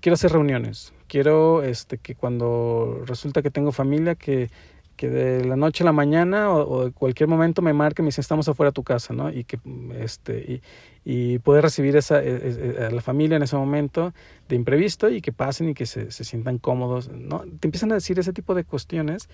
quiero 0.00 0.14
hacer 0.14 0.32
reuniones, 0.32 0.94
quiero 1.06 1.62
este, 1.62 1.98
que 1.98 2.14
cuando 2.14 3.02
resulta 3.06 3.42
que 3.42 3.50
tengo 3.50 3.72
familia, 3.72 4.14
que, 4.14 4.50
que 4.96 5.08
de 5.08 5.44
la 5.44 5.56
noche 5.56 5.82
a 5.82 5.86
la 5.86 5.92
mañana 5.92 6.52
o, 6.52 6.86
de 6.86 6.92
cualquier 6.92 7.28
momento 7.28 7.62
me 7.62 7.72
marque 7.72 8.02
y 8.02 8.04
me 8.04 8.08
dice 8.08 8.20
estamos 8.20 8.48
afuera 8.48 8.70
de 8.70 8.74
tu 8.74 8.82
casa, 8.82 9.14
¿no? 9.14 9.30
Y 9.30 9.44
que 9.44 9.58
este 9.98 10.62
y, 11.04 11.32
y 11.34 11.38
poder 11.40 11.62
recibir 11.62 11.96
esa, 11.96 12.22
e, 12.22 12.28
e, 12.28 12.76
e, 12.80 12.84
a 12.86 12.90
la 12.90 13.02
familia 13.02 13.36
en 13.36 13.42
ese 13.42 13.56
momento 13.56 14.12
de 14.48 14.56
imprevisto 14.56 15.10
y 15.10 15.20
que 15.20 15.32
pasen 15.32 15.70
y 15.70 15.74
que 15.74 15.86
se, 15.86 16.10
se 16.10 16.24
sientan 16.24 16.58
cómodos, 16.58 17.08
¿no? 17.10 17.40
Te 17.60 17.66
empiezan 17.66 17.92
a 17.92 17.94
decir 17.94 18.18
ese 18.18 18.32
tipo 18.32 18.54
de 18.54 18.64
cuestiones 18.64 19.28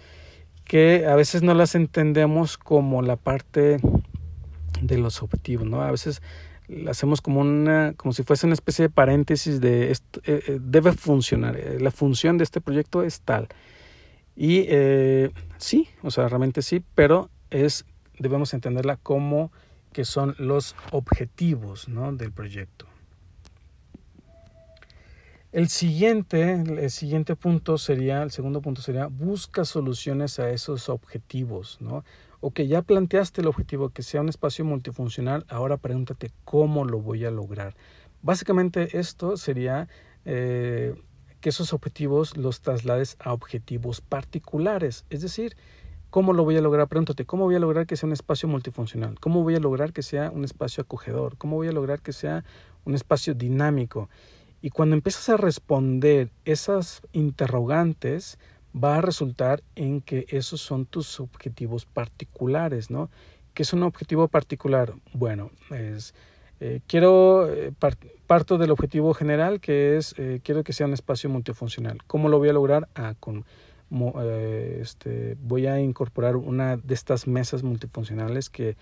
que 0.64 1.06
a 1.06 1.14
veces 1.14 1.42
no 1.42 1.54
las 1.54 1.74
entendemos 1.74 2.56
como 2.56 3.02
la 3.02 3.16
parte 3.16 3.78
de 4.80 4.98
los 4.98 5.22
objetivos, 5.22 5.66
¿no? 5.66 5.82
A 5.82 5.90
veces 5.90 6.22
hacemos 6.88 7.20
como 7.20 7.40
una 7.40 7.94
como 7.96 8.12
si 8.12 8.22
fuese 8.22 8.46
una 8.46 8.54
especie 8.54 8.84
de 8.84 8.90
paréntesis 8.90 9.60
de 9.60 9.90
eh, 9.90 9.96
eh, 10.24 10.58
debe 10.60 10.92
funcionar 10.92 11.56
eh, 11.56 11.78
la 11.80 11.90
función 11.90 12.38
de 12.38 12.44
este 12.44 12.60
proyecto 12.60 13.02
es 13.02 13.20
tal 13.22 13.48
y 14.42 14.66
sí 15.58 15.88
o 16.02 16.10
sea 16.10 16.28
realmente 16.28 16.62
sí 16.62 16.82
pero 16.94 17.28
es 17.50 17.84
debemos 18.18 18.54
entenderla 18.54 18.96
como 18.96 19.52
que 19.92 20.04
son 20.04 20.34
los 20.38 20.74
objetivos 20.92 21.88
¿no? 21.88 22.12
del 22.12 22.32
proyecto 22.32 22.86
el 25.52 25.68
siguiente 25.68 26.52
el 26.52 26.90
siguiente 26.90 27.36
punto 27.36 27.76
sería 27.76 28.22
el 28.22 28.30
segundo 28.30 28.62
punto 28.62 28.80
sería 28.80 29.08
busca 29.08 29.66
soluciones 29.66 30.38
a 30.38 30.50
esos 30.50 30.88
objetivos 30.88 31.76
no 31.80 32.02
Ok, 32.42 32.60
ya 32.62 32.80
planteaste 32.80 33.42
el 33.42 33.48
objetivo 33.48 33.90
que 33.90 34.02
sea 34.02 34.22
un 34.22 34.30
espacio 34.30 34.64
multifuncional, 34.64 35.44
ahora 35.50 35.76
pregúntate 35.76 36.30
cómo 36.44 36.86
lo 36.86 36.98
voy 36.98 37.26
a 37.26 37.30
lograr. 37.30 37.74
Básicamente 38.22 38.98
esto 38.98 39.36
sería 39.36 39.88
eh, 40.24 40.94
que 41.40 41.48
esos 41.48 41.72
objetivos 41.72 42.36
los 42.36 42.60
traslades 42.60 43.16
a 43.18 43.32
objetivos 43.32 44.00
particulares, 44.00 45.04
es 45.10 45.22
decir, 45.22 45.56
¿Cómo 46.10 46.32
lo 46.32 46.42
voy 46.42 46.56
a 46.56 46.60
lograr? 46.60 46.88
Pregúntate, 46.88 47.24
¿cómo 47.24 47.44
voy 47.44 47.54
a 47.54 47.60
lograr 47.60 47.86
que 47.86 47.94
sea 47.94 48.08
un 48.08 48.12
espacio 48.12 48.48
multifuncional? 48.48 49.20
¿Cómo 49.20 49.44
voy 49.44 49.54
a 49.54 49.60
lograr 49.60 49.92
que 49.92 50.02
sea 50.02 50.32
un 50.32 50.42
espacio 50.42 50.82
acogedor? 50.82 51.36
¿Cómo 51.36 51.54
voy 51.54 51.68
a 51.68 51.72
lograr 51.72 52.00
que 52.00 52.12
sea 52.12 52.42
un 52.84 52.96
espacio 52.96 53.32
dinámico? 53.32 54.10
Y 54.60 54.70
cuando 54.70 54.96
empiezas 54.96 55.28
a 55.28 55.36
responder 55.36 56.32
esas 56.44 57.02
interrogantes, 57.12 58.40
va 58.74 58.96
a 58.96 59.00
resultar 59.02 59.62
en 59.76 60.00
que 60.00 60.26
esos 60.30 60.60
son 60.60 60.84
tus 60.84 61.20
objetivos 61.20 61.86
particulares, 61.86 62.90
¿no? 62.90 63.08
¿Qué 63.54 63.62
es 63.62 63.72
un 63.72 63.84
objetivo 63.84 64.26
particular? 64.26 64.92
Bueno, 65.12 65.52
es, 65.70 66.12
eh, 66.60 66.82
quiero, 66.86 67.50
eh, 67.50 67.72
parto 68.26 68.58
del 68.58 68.70
objetivo 68.70 69.14
general 69.14 69.60
que 69.60 69.96
es, 69.96 70.14
eh, 70.18 70.40
quiero 70.44 70.62
que 70.62 70.74
sea 70.74 70.86
un 70.86 70.92
espacio 70.92 71.30
multifuncional. 71.30 72.04
¿Cómo 72.06 72.28
lo 72.28 72.38
voy 72.38 72.50
a 72.50 72.52
lograr? 72.52 72.88
Ah, 72.94 73.14
con, 73.18 73.46
este, 74.78 75.36
voy 75.40 75.66
a 75.66 75.80
incorporar 75.80 76.36
una 76.36 76.76
de 76.76 76.94
estas 76.94 77.26
mesas 77.26 77.62
multifuncionales 77.62 78.48
que 78.50 78.76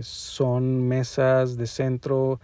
son 0.00 0.86
mesas 0.88 1.56
de 1.56 1.66
centro, 1.66 2.40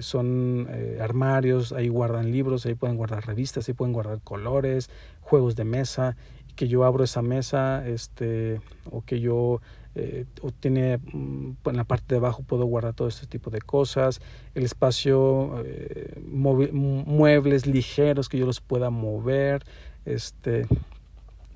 son 0.00 0.66
armarios, 0.98 1.72
ahí 1.72 1.88
guardan 1.88 2.32
libros, 2.32 2.64
ahí 2.64 2.74
pueden 2.74 2.96
guardar 2.96 3.26
revistas, 3.26 3.68
ahí 3.68 3.74
pueden 3.74 3.92
guardar 3.92 4.20
colores, 4.22 4.88
juegos 5.20 5.56
de 5.56 5.64
mesa, 5.64 6.16
que 6.56 6.68
yo 6.68 6.84
abro 6.84 7.04
esa 7.04 7.22
mesa, 7.22 7.86
este, 7.86 8.60
o 8.90 9.02
que 9.02 9.20
yo 9.20 9.60
eh, 9.94 10.24
tiene 10.60 10.98
mm, 10.98 11.52
en 11.64 11.76
la 11.76 11.84
parte 11.84 12.14
de 12.14 12.18
abajo 12.18 12.42
puedo 12.42 12.64
guardar 12.64 12.94
todo 12.94 13.08
este 13.08 13.26
tipo 13.26 13.50
de 13.50 13.60
cosas, 13.60 14.20
el 14.54 14.64
espacio, 14.64 15.62
eh, 15.64 16.20
muebles 16.22 17.66
ligeros 17.66 18.28
que 18.28 18.38
yo 18.38 18.46
los 18.46 18.60
pueda 18.60 18.90
mover, 18.90 19.64
este, 20.04 20.66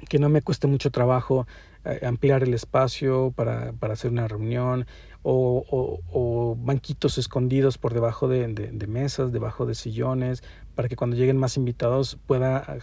que 0.08 0.18
no 0.18 0.28
me 0.28 0.42
cueste 0.42 0.66
mucho 0.66 0.90
trabajo 0.90 1.46
eh, 1.84 2.00
ampliar 2.04 2.42
el 2.42 2.54
espacio 2.54 3.32
para, 3.36 3.72
para 3.72 3.92
hacer 3.94 4.10
una 4.10 4.26
reunión 4.26 4.86
o, 5.26 6.56
banquitos 6.58 7.16
escondidos 7.16 7.78
por 7.78 7.94
debajo 7.94 8.28
de, 8.28 8.46
de, 8.48 8.86
mesas, 8.86 9.32
debajo 9.32 9.64
de 9.64 9.74
sillones, 9.74 10.42
para 10.74 10.88
que 10.88 10.96
cuando 10.96 11.16
lleguen 11.16 11.38
más 11.38 11.56
invitados 11.56 12.18
pueda 12.26 12.78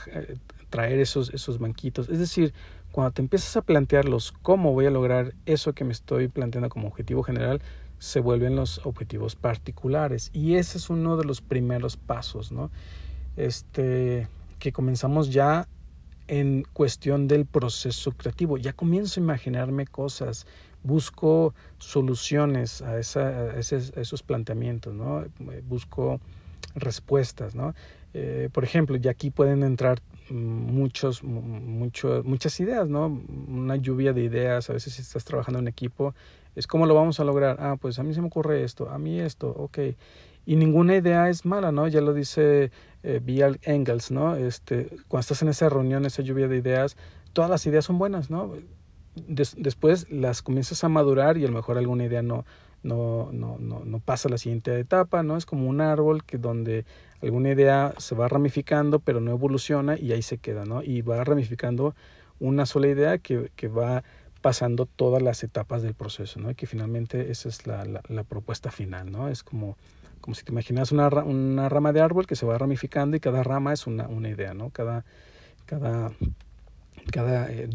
traer 0.72 1.00
esos, 1.00 1.31
esos 1.36 1.60
banquitos. 1.60 2.10
Es 2.10 2.17
decir, 2.17 2.53
cuando 2.92 3.12
te 3.12 3.22
empiezas 3.22 3.56
a 3.58 3.62
plantearlos 3.62 4.34
cómo 4.42 4.74
voy 4.74 4.86
a 4.86 4.92
lograr 4.92 5.34
eso 5.46 5.74
que 5.74 5.84
me 5.84 5.94
estoy 5.94 6.28
planteando 6.28 6.70
como 6.70 6.88
objetivo 6.88 7.24
general, 7.24 7.62
se 8.00 8.20
vuelven 8.20 8.56
los 8.56 8.86
objetivos 8.86 9.36
particulares. 9.36 10.32
Y 10.34 10.56
ese 10.56 10.78
es 10.78 10.90
uno 10.90 11.18
de 11.18 11.24
los 11.24 11.42
primeros 11.42 11.98
pasos, 11.98 12.52
¿no? 12.52 12.72
Este, 13.38 14.28
que 14.60 14.72
comenzamos 14.72 15.32
ya 15.32 15.68
en 16.28 16.64
cuestión 16.74 17.28
del 17.28 17.46
proceso 17.46 18.12
creativo. 18.14 18.58
Ya 18.58 18.74
comienzo 18.74 19.20
a 19.20 19.24
imaginarme 19.24 19.86
cosas, 19.86 20.48
busco 20.84 21.54
soluciones 21.78 22.82
a, 22.82 22.98
esos 23.00 24.24
planteamientos, 24.24 24.94
¿no? 24.94 25.26
Busco 25.68 26.20
respuestas, 26.76 27.54
¿no? 27.54 27.74
Eh, 28.14 28.50
por 28.52 28.64
ejemplo, 28.64 28.96
ya 28.98 29.12
aquí 29.12 29.30
pueden 29.30 29.64
entrar 29.64 30.02
muchos, 30.32 31.24
mucho, 31.24 32.22
muchas 32.24 32.60
ideas, 32.60 32.88
¿no? 32.88 33.22
Una 33.48 33.76
lluvia 33.76 34.14
de 34.14 34.24
ideas, 34.24 34.70
a 34.70 34.74
veces 34.74 34.94
si 34.94 35.02
estás 35.02 35.26
trabajando 35.26 35.60
en 35.60 35.68
equipo, 35.68 36.14
es 36.56 36.68
cómo 36.68 36.86
lo 36.86 36.96
vamos 36.96 37.20
a 37.20 37.24
lograr. 37.24 37.58
Ah, 37.60 37.78
pues 37.80 38.00
a 38.00 38.04
mí 38.04 38.14
se 38.14 38.22
me 38.22 38.28
ocurre 38.28 38.64
esto, 38.64 38.90
a 38.90 38.98
mí 38.98 39.20
esto, 39.20 39.50
ok. 39.50 39.80
Y 40.46 40.56
ninguna 40.56 40.96
idea 40.96 41.30
es 41.30 41.46
mala, 41.46 41.72
¿no? 41.72 41.88
Ya 41.88 42.02
lo 42.02 42.14
dice 42.14 42.72
eh, 43.04 43.58
Engels, 43.64 44.12
¿no? 44.12 44.36
Este, 44.36 44.88
cuando 45.08 45.22
estás 45.22 45.42
en 45.42 45.50
esa 45.50 45.70
reunión, 45.70 46.06
esa 46.06 46.24
lluvia 46.24 46.48
de 46.48 46.58
ideas, 46.58 46.98
todas 47.34 47.50
las 47.50 47.66
ideas 47.66 47.86
son 47.86 47.98
buenas, 47.98 48.30
¿no? 48.30 48.54
después 49.14 50.10
las 50.10 50.42
comienzas 50.42 50.86
a 50.86 50.90
madurar 50.90 51.38
y 51.38 51.44
a 51.44 51.48
lo 51.48 51.54
mejor 51.54 51.78
alguna 51.78 52.06
idea 52.06 52.22
no, 52.22 52.46
no, 52.84 53.30
no, 53.32 53.58
no, 53.60 53.84
no 53.84 54.00
pasa 54.00 54.28
a 54.28 54.32
la 54.32 54.38
siguiente 54.38 54.78
etapa, 54.80 55.24
¿no? 55.24 55.38
Es 55.38 55.46
como 55.46 55.68
un 55.68 55.82
árbol 55.82 56.24
que 56.24 56.38
donde 56.38 56.86
alguna 57.22 57.50
idea 57.51 57.94
se 57.98 58.16
va 58.16 58.28
ramificando 58.28 59.00
pero 59.00 59.20
no 59.20 59.32
evoluciona 59.32 59.98
y 59.98 60.12
ahí 60.12 60.22
se 60.22 60.38
queda, 60.38 60.66
¿no? 60.66 60.84
Y 60.84 61.01
va 61.01 61.24
ramificando 61.24 61.96
una 62.40 62.66
sola 62.66 62.88
idea 62.88 63.18
que, 63.18 63.51
que 63.56 63.68
va 63.68 64.04
pasando 64.42 64.88
todas 64.88 65.22
las 65.22 65.44
etapas 65.44 65.84
del 65.84 65.94
proceso, 65.94 66.40
¿no? 66.40 66.54
Que 66.56 66.66
finalmente 66.66 67.32
esa 67.32 67.50
es 67.50 67.68
la, 67.68 67.86
la, 67.86 68.24
propuesta 68.24 68.72
final, 68.72 69.12
¿no? 69.12 69.30
Es 69.30 69.44
como, 69.44 69.78
como 70.20 70.34
si 70.34 70.44
te 70.44 70.51
imaginas 70.51 70.92
una, 70.92 71.08
una 71.10 71.70
rama 71.70 71.94
de 71.94 72.01
árbol 72.01 72.25
que 72.25 72.36
se 72.36 72.46
va 72.46 72.58
ramificando 72.58 73.16
y 73.16 73.20
cada 73.20 73.44
rama 73.44 73.74
es 73.74 73.86
una, 73.86 74.08
una 74.08 74.30
idea, 74.30 74.54
¿no? 74.54 74.72
Cada, 74.72 75.06
cada 75.66 76.12
cada 77.12 77.51
eh, 77.51 77.68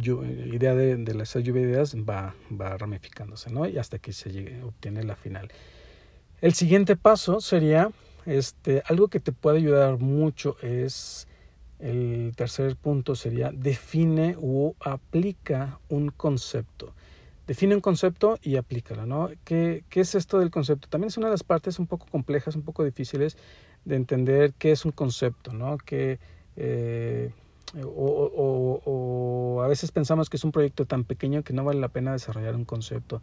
idea 0.53 0.75
de, 0.75 0.97
de 0.97 1.15
las 1.15 1.35
lluvia 1.35 1.63
de 1.63 1.73
ideas 1.73 1.97
va, 1.97 2.35
va 2.53 2.77
ramificándose, 2.77 3.51
¿no? 3.51 3.67
Y 3.67 3.79
hasta 3.79 3.99
que 3.99 4.13
se 4.13 4.31
llegue, 4.31 4.63
obtiene 4.63 5.03
la 5.03 5.17
final. 5.17 5.49
El 6.41 6.55
siguiente 6.55 6.97
paso 6.97 7.41
sería, 7.41 7.91
este, 8.27 8.83
algo 8.87 9.09
que 9.09 9.21
te 9.21 9.33
puede 9.33 9.59
ayudar 9.59 9.99
mucho 9.99 10.57
es, 10.63 11.27
el 11.79 12.33
tercer 12.37 12.77
punto 12.77 13.15
sería, 13.15 13.51
define 13.53 14.37
o 14.41 14.75
aplica 14.81 15.79
un 15.89 16.09
concepto. 16.09 16.93
Define 17.47 17.77
un 17.77 17.81
concepto 17.81 18.39
y 18.43 18.57
aplícalo, 18.57 19.07
¿no? 19.07 19.31
¿Qué, 19.45 19.85
¿Qué 19.89 20.01
es 20.01 20.17
esto 20.17 20.41
del 20.41 20.51
concepto? 20.51 20.89
También 20.89 21.09
es 21.09 21.17
una 21.17 21.29
de 21.29 21.33
las 21.35 21.45
partes 21.45 21.79
un 21.79 21.87
poco 21.87 22.07
complejas, 22.11 22.57
un 22.57 22.63
poco 22.63 22.83
difíciles 22.83 23.37
de 23.85 23.95
entender 23.95 24.53
qué 24.59 24.73
es 24.73 24.85
un 24.85 24.91
concepto, 24.91 25.53
¿no? 25.53 25.79
Que, 25.79 26.19
eh, 26.57 27.31
o, 27.85 28.83
a 29.67 29.69
veces 29.69 29.91
pensamos 29.91 30.31
que 30.31 30.37
es 30.37 30.45
un 30.45 30.53
proyecto 30.53 30.87
tan 30.87 31.03
pequeño 31.03 31.43
que 31.43 31.53
no 31.53 31.65
vale 31.65 31.81
la 31.81 31.89
pena 31.89 32.13
desarrollar 32.13 32.55
un 32.55 32.65
concepto. 32.65 33.21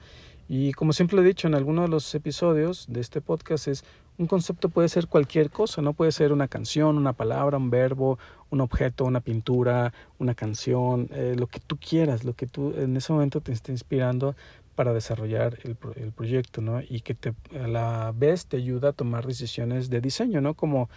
Y 0.50 0.74
como 0.74 0.92
siempre 0.92 1.20
he 1.20 1.24
dicho 1.24 1.48
en 1.48 1.56
alguno 1.56 1.84
de 1.84 1.88
los 1.88 2.14
episodios 2.14 2.86
de 2.90 3.00
este 3.00 3.22
podcast 3.22 3.70
es 3.70 3.86
un 4.18 4.28
concepto 4.28 4.68
puede 4.70 4.90
ser 4.90 5.08
cualquier 5.08 5.50
cosa, 5.50 5.82
no 5.82 5.94
puede 5.94 6.12
ser 6.12 6.34
una 6.34 6.50
canción, 6.50 6.98
una 6.98 7.14
palabra, 7.14 7.58
un 7.58 7.70
verbo, 7.70 8.20
un 8.50 8.60
objeto, 8.60 9.06
una 9.06 9.22
pintura, 9.22 9.94
una 10.20 10.36
canción, 10.36 11.08
eh, 11.12 11.36
lo 11.38 11.48
que 11.48 11.62
tú 11.62 11.78
quieras, 11.78 12.26
lo 12.26 12.34
que 12.34 12.46
tú 12.46 12.74
en 12.78 12.96
ese 12.98 13.14
momento 13.14 13.40
te 13.40 13.54
esté 13.54 13.72
inspirando 13.72 14.36
para 14.76 14.94
desarrollar 14.94 15.58
el, 15.64 16.12
proyecto, 16.12 16.62
¿no? 16.62 16.82
Y 16.82 17.02
que 17.02 17.14
te, 17.14 17.34
a 17.58 17.68
la 17.68 18.14
vez 18.14 18.48
te 18.48 18.58
ayuda 18.58 18.90
a 18.90 18.94
tomar 18.94 19.26
decisiones 19.26 19.90
de 19.90 20.02
diseño, 20.02 20.42
¿no? 20.42 20.56
Como 20.56 20.90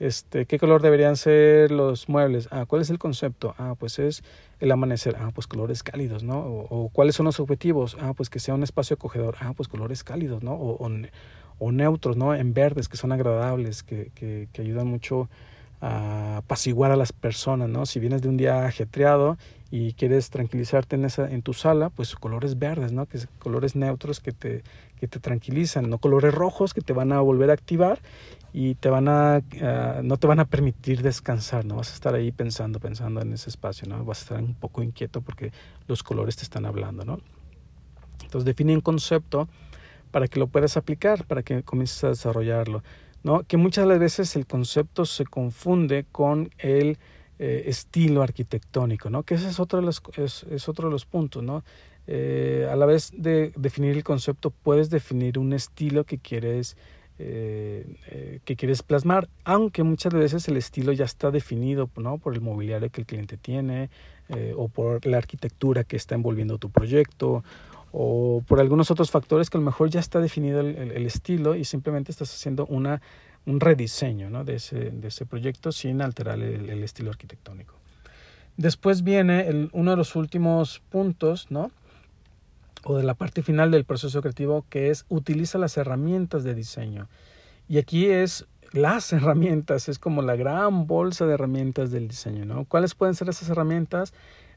este, 0.00 0.46
¿Qué 0.46 0.58
color 0.58 0.80
deberían 0.80 1.14
ser 1.14 1.70
los 1.70 2.08
muebles? 2.08 2.48
Ah, 2.50 2.64
¿cuál 2.66 2.80
es 2.80 2.88
el 2.88 2.98
concepto? 2.98 3.54
Ah, 3.58 3.74
pues 3.78 3.98
es 3.98 4.24
el 4.58 4.72
amanecer. 4.72 5.14
Ah, 5.20 5.30
pues 5.34 5.46
colores 5.46 5.82
cálidos, 5.82 6.24
¿no? 6.24 6.38
O, 6.38 6.88
¿cuáles 6.88 7.14
son 7.14 7.26
los 7.26 7.38
objetivos? 7.38 7.98
Ah, 8.00 8.14
pues 8.16 8.30
que 8.30 8.40
sea 8.40 8.54
un 8.54 8.62
espacio 8.62 8.94
acogedor. 8.94 9.36
Ah, 9.40 9.52
pues 9.54 9.68
colores 9.68 10.02
cálidos, 10.02 10.42
¿no? 10.42 10.54
O, 10.54 11.70
neutros, 11.70 12.16
¿no? 12.16 12.34
En 12.34 12.54
verdes, 12.54 12.88
que 12.88 12.96
son 12.96 13.12
agradables, 13.12 13.82
que, 13.82 14.48
ayudan 14.58 14.86
mucho 14.86 15.28
a 15.82 16.38
apaciguar 16.38 16.90
a 16.92 16.96
las 16.96 17.12
personas, 17.12 17.68
¿no? 17.68 17.84
Si 17.84 18.00
vienes 18.00 18.22
de 18.22 18.30
un 18.30 18.38
día 18.38 18.64
ajetreado 18.64 19.36
y 19.70 19.92
quieres 19.92 20.30
tranquilizarte 20.30 20.96
en 20.96 21.04
esa 21.04 21.28
tu 21.42 21.52
sala, 21.52 21.90
pues 21.90 22.14
colores 22.14 22.58
verdes, 22.58 22.92
¿no? 22.92 23.04
Que 23.04 23.18
colores 23.38 23.76
neutros 23.76 24.20
que 24.20 24.32
te 24.32 24.62
tranquilizan, 25.20 25.90
no 25.90 25.98
colores 25.98 26.32
rojos 26.32 26.72
que 26.72 26.80
te 26.80 26.94
van 26.94 27.12
a 27.12 27.20
volver 27.20 27.50
a 27.50 27.52
activar 27.52 28.00
y 28.52 28.74
te 28.74 28.88
van 28.88 29.08
a, 29.08 29.42
no 30.02 30.16
te 30.16 30.26
van 30.26 30.40
a 30.40 30.44
permitir 30.44 31.02
descansar, 31.02 31.64
no 31.64 31.76
vas 31.76 31.90
a 31.90 31.94
estar 31.94 32.14
ahí 32.14 32.32
pensando, 32.32 32.80
pensando 32.80 33.20
en 33.20 33.32
ese 33.32 33.48
espacio, 33.50 33.88
¿no? 33.88 34.04
Vas 34.04 34.18
a 34.18 34.22
estar 34.22 34.42
un 34.42 34.54
poco 34.54 34.82
inquieto 34.82 35.20
porque 35.20 35.52
los 35.86 36.02
colores 36.02 36.36
te 36.36 36.42
están 36.42 36.66
hablando, 36.66 37.04
¿no? 37.04 37.20
Entonces 38.22 38.44
define 38.44 38.74
un 38.74 38.80
concepto 38.80 39.48
para 40.10 40.28
que 40.28 40.40
lo 40.40 40.48
puedas 40.48 40.76
aplicar, 40.76 41.24
para 41.26 41.42
que 41.42 41.62
comiences 41.62 42.02
a 42.04 42.08
desarrollarlo, 42.08 42.82
¿no? 43.22 43.44
Que 43.44 43.56
muchas 43.56 43.86
veces 43.98 44.34
el 44.36 44.46
concepto 44.46 45.04
se 45.04 45.24
confunde 45.24 46.06
con 46.10 46.50
el 46.58 46.98
eh, 47.38 47.64
estilo 47.66 48.22
arquitectónico, 48.22 49.10
¿no? 49.10 49.22
Que 49.22 49.34
ese 49.34 49.48
es 49.48 49.60
otro 49.60 49.80
de 49.80 49.86
los, 49.86 50.02
es, 50.16 50.44
es 50.50 50.68
otro 50.68 50.88
de 50.88 50.92
los 50.92 51.06
puntos, 51.06 51.42
¿no? 51.42 51.64
Eh, 52.06 52.68
a 52.70 52.76
la 52.76 52.86
vez 52.86 53.12
de 53.16 53.52
definir 53.56 53.96
el 53.96 54.04
concepto, 54.04 54.50
puedes 54.50 54.90
definir 54.90 55.38
un 55.38 55.52
estilo 55.52 56.04
que 56.04 56.18
quieres 56.18 56.76
eh, 57.22 57.84
eh, 58.06 58.40
que 58.46 58.56
quieres 58.56 58.82
plasmar, 58.82 59.28
aunque 59.44 59.82
muchas 59.82 60.14
veces 60.14 60.48
el 60.48 60.56
estilo 60.56 60.90
ya 60.92 61.04
está 61.04 61.30
definido 61.30 61.90
¿no? 61.98 62.16
por 62.16 62.32
el 62.32 62.40
mobiliario 62.40 62.88
que 62.88 63.02
el 63.02 63.06
cliente 63.06 63.36
tiene 63.36 63.90
eh, 64.30 64.54
o 64.56 64.68
por 64.68 65.04
la 65.04 65.18
arquitectura 65.18 65.84
que 65.84 65.96
está 65.96 66.14
envolviendo 66.14 66.56
tu 66.56 66.70
proyecto 66.70 67.44
o 67.92 68.42
por 68.48 68.58
algunos 68.58 68.90
otros 68.90 69.10
factores 69.10 69.50
que 69.50 69.58
a 69.58 69.60
lo 69.60 69.66
mejor 69.66 69.90
ya 69.90 70.00
está 70.00 70.18
definido 70.18 70.60
el, 70.60 71.04
estilo 71.04 71.56
y 71.56 71.66
simplemente 71.66 72.10
estás 72.10 72.32
haciendo 72.32 72.64
una, 72.64 73.02
un 73.44 73.60
rediseño 73.60 74.30
¿no? 74.30 74.42
de, 74.44 74.54
ese, 74.54 74.90
de 74.90 75.08
ese 75.08 75.26
proyecto 75.26 75.72
sin 75.72 76.00
alterar 76.00 76.40
el, 76.40 76.70
el 76.70 76.82
estilo 76.82 77.10
arquitectónico. 77.10 77.74
Después 78.56 79.04
viene 79.04 79.68
uno 79.72 79.90
de 79.90 79.96
los 79.98 80.16
últimos 80.16 80.80
puntos, 80.88 81.48
¿no? 81.50 81.70
O 82.84 82.96
de 82.96 83.04
la 83.04 83.14
parte 83.14 83.42
final 83.42 83.70
del 83.70 83.84
proceso 83.84 84.20
creativo 84.22 84.64
que 84.68 84.90
es 84.90 85.04
utiliza 85.08 85.58
las 85.58 85.76
herramientas 85.76 86.44
de 86.44 86.54
diseño. 86.54 87.08
Y 87.68 87.78
aquí 87.78 88.06
es 88.06 88.46
las 88.72 89.12
herramientas, 89.12 89.88
es 89.88 89.98
como 89.98 90.22
la 90.22 90.36
gran 90.36 90.86
bolsa 90.86 91.26
de 91.26 91.34
herramientas 91.34 91.90
del 91.90 92.08
diseño, 92.08 92.44
¿no? 92.44 92.64
¿Cuáles 92.64 92.94
pueden 92.94 93.14
ser 93.14 93.28
esas 93.28 93.48
herramientas? 93.48 94.12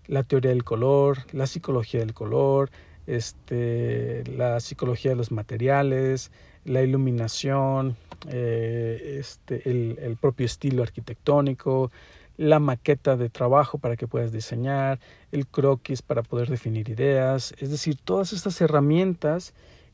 La 0.08 0.24
teoría 0.24 0.52
del 0.52 0.64
color, 0.64 1.20
la 1.32 1.48
psicología 1.48 2.02
del 2.02 2.14
color, 2.14 2.72
este, 3.08 4.24
la 4.36 4.60
psicología 4.60 5.12
de 5.12 5.18
los 5.18 5.32
materiales, 5.32 6.32
la 6.66 6.82
iluminación, 6.82 7.98
eh, 8.30 9.18
este, 9.20 9.70
el, 9.70 9.98
el 10.02 10.16
propio 10.18 10.46
estilo 10.46 10.84
arquitectónico, 10.84 11.92
la 12.38 12.60
maqueta 12.60 13.16
de 13.16 13.30
trabajo 13.30 13.78
para 13.78 13.96
que 13.96 14.08
puedas 14.08 14.32
diseñar, 14.32 15.00
el 15.32 15.48
croquis 15.48 16.02
para 16.02 16.24
poder 16.24 16.50
definir 16.50 16.90
ideas, 16.90 17.54
es 17.60 17.70
decir, 17.70 17.98
todas 18.04 18.34
estas 18.34 18.60
herramientas 18.62 19.54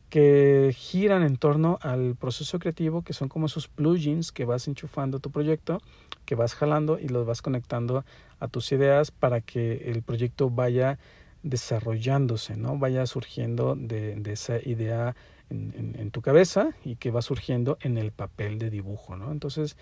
que 0.10 0.74
giran 0.76 1.22
en 1.22 1.38
torno 1.38 1.78
al 1.82 2.16
proceso 2.16 2.58
creativo, 2.58 3.04
que 3.04 3.14
son 3.14 3.30
como 3.30 3.46
esos 3.46 3.68
plugins 3.68 4.32
que 4.32 4.46
vas 4.46 4.68
enchufando 4.68 5.20
tu 5.20 5.30
proyecto, 5.30 5.82
que 6.26 6.36
vas 6.36 6.56
jalando 6.56 6.98
y 7.00 7.08
los 7.10 7.26
vas 7.26 7.42
conectando 7.42 8.04
a 8.40 8.48
tus 8.48 8.72
ideas 8.72 9.12
para 9.12 9.42
que 9.42 9.92
el 9.92 10.02
proyecto 10.02 10.50
vaya 10.50 10.98
desarrollándose, 11.44 12.58
¿no? 12.58 12.78
Vaya 12.78 13.06
surgiendo 13.06 13.76
de, 13.76 14.20
esa 14.26 14.58
idea 14.58 15.16
en, 15.50 16.12
tu 16.12 16.22
cabeza 16.22 16.72
y 16.84 16.96
que 16.96 17.12
va 17.12 17.22
surgiendo 17.22 17.78
en 17.82 17.98
el 17.98 18.12
papel 18.12 18.58
de 18.58 18.70
dibujo, 18.70 19.16
¿no? 19.16 19.32
Entonces, 19.32 19.78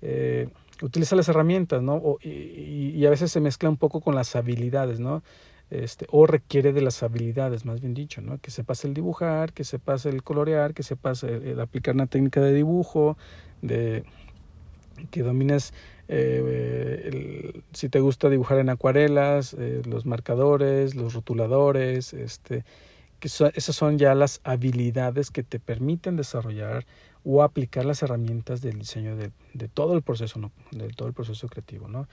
eh, 0.00 0.48
utiliza 0.80 1.16
las 1.16 1.28
herramientas, 1.28 1.82
¿no? 1.82 1.94
O, 1.94 2.18
y, 2.22 3.04
a 3.04 3.10
veces 3.10 3.30
se 3.30 3.40
mezcla 3.40 3.68
un 3.68 3.76
poco 3.76 4.00
con 4.00 4.14
las 4.14 4.34
habilidades, 4.36 5.00
¿no? 5.00 5.22
Este, 5.70 6.06
o 6.10 6.26
requiere 6.26 6.72
de 6.72 6.82
las 6.82 7.02
habilidades, 7.02 7.64
más 7.64 7.80
bien 7.80 7.94
dicho, 7.94 8.20
¿no? 8.20 8.38
Que 8.38 8.50
sepas 8.50 8.84
el 8.84 8.94
dibujar, 8.94 9.52
que 9.52 9.64
sepas 9.64 10.06
el 10.06 10.22
colorear, 10.22 10.74
que 10.74 10.82
sepas 10.82 11.22
el, 11.22 11.42
el 11.46 11.60
aplicar 11.60 11.94
una 11.94 12.06
técnica 12.06 12.40
de 12.40 12.52
dibujo, 12.52 13.16
de 13.62 14.04
que 15.10 15.22
domines 15.22 15.72
eh, 16.08 17.02
el, 17.04 17.64
si 17.72 17.88
te 17.88 18.00
gusta 18.00 18.28
dibujar 18.28 18.58
en 18.58 18.68
acuarelas, 18.68 19.54
eh, 19.58 19.82
los 19.86 20.04
marcadores, 20.04 20.94
los 20.94 21.14
rotuladores, 21.14 22.12
este, 22.12 22.64
que 23.18 23.28
esas 23.28 23.76
son 23.76 23.98
ya 23.98 24.14
las 24.14 24.40
habilidades 24.44 25.30
que 25.30 25.42
te 25.42 25.58
permiten 25.58 26.16
desarrollar 26.16 26.84
o 27.24 27.42
aplicar 27.42 27.84
las 27.84 28.02
herramientas 28.02 28.60
del 28.60 28.78
diseño 28.78 29.16
de, 29.16 29.30
todo 29.68 29.94
el 29.94 30.02
proceso, 30.02 30.38
¿no? 30.38 30.50
todo 30.96 31.08
el 31.08 31.14
proceso 31.14 31.48
creativo, 31.48 31.88
¿no? 31.88 32.08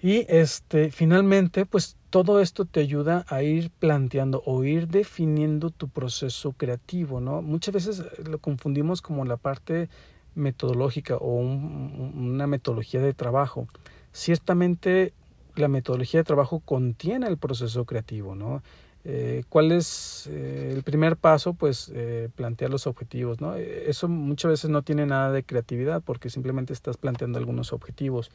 Y 0.00 0.26
este, 0.28 0.92
finalmente, 0.92 1.66
pues 1.66 1.96
todo 2.10 2.40
esto 2.40 2.64
te 2.64 2.80
ayuda 2.80 3.26
a 3.28 3.42
ir 3.42 3.70
planteando 3.70 4.42
o 4.46 4.62
ir 4.62 4.86
definiendo 4.86 5.70
tu 5.70 5.88
proceso 5.88 6.52
creativo, 6.52 7.20
¿no? 7.20 7.42
Muchas 7.42 7.74
veces 7.74 8.04
lo 8.24 8.38
confundimos 8.38 9.02
como 9.02 9.24
la 9.24 9.36
parte 9.36 9.88
metodológica 10.36 11.16
o 11.16 11.34
un, 11.34 12.14
una 12.16 12.46
metodología 12.46 13.00
de 13.00 13.12
trabajo. 13.12 13.66
Ciertamente 14.12 15.12
la 15.56 15.66
metodología 15.66 16.20
de 16.20 16.24
trabajo 16.24 16.60
contiene 16.60 17.26
el 17.26 17.36
proceso 17.36 17.84
creativo, 17.84 18.36
¿no? 18.36 18.62
Eh, 19.04 19.44
¿Cuál 19.48 19.72
es 19.72 20.28
eh, 20.30 20.72
el 20.74 20.82
primer 20.82 21.16
paso? 21.16 21.54
Pues 21.54 21.90
eh, 21.94 22.28
plantear 22.34 22.70
los 22.70 22.86
objetivos, 22.86 23.40
¿no? 23.40 23.54
Eso 23.54 24.08
muchas 24.08 24.50
veces 24.50 24.70
no 24.70 24.82
tiene 24.82 25.06
nada 25.06 25.32
de 25.32 25.44
creatividad 25.44 26.02
porque 26.02 26.30
simplemente 26.30 26.72
estás 26.72 26.96
planteando 26.96 27.38
algunos 27.38 27.72
objetivos. 27.72 28.30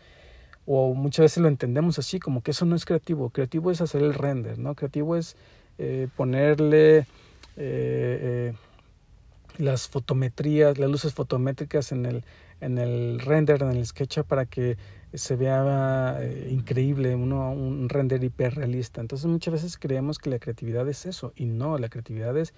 O 0.65 0.93
muchas 0.93 1.25
veces 1.25 1.43
lo 1.43 1.49
entendemos 1.49 1.99
así, 1.99 2.19
como 2.19 2.41
que 2.41 2.51
eso 2.51 2.65
no 2.65 2.75
es 2.75 2.85
creativo. 2.85 3.29
Creativo 3.29 3.69
es 3.69 3.81
hacer 3.81 4.01
el 4.01 4.13
render, 4.13 4.57
¿no? 4.59 4.75
Creativo 4.75 5.15
es 5.17 5.35
ponerle 6.15 7.05
las 9.57 9.89
fotometrías, 9.89 10.77
las 10.77 10.89
luces 10.89 11.13
fotométricas 11.13 11.91
en 11.91 12.05
el, 12.05 12.23
en 12.61 12.77
el 12.77 13.19
render, 13.19 13.61
en 13.63 13.71
el 13.71 13.85
sketch 13.85 14.19
para 14.21 14.45
que 14.45 14.77
se 15.13 15.35
vea 15.35 16.17
eh, 16.21 16.49
increíble, 16.51 17.15
uno, 17.15 17.51
un 17.51 17.89
render 17.89 18.23
hiperrealista. 18.23 19.01
Entonces 19.01 19.27
muchas 19.27 19.53
veces 19.53 19.77
creemos 19.77 20.17
que 20.19 20.29
la 20.29 20.39
creatividad 20.39 20.87
es 20.89 21.05
eso 21.05 21.33
y 21.35 21.45
no, 21.45 21.77
la 21.77 21.89
creatividad 21.89 22.37
es 22.37 22.53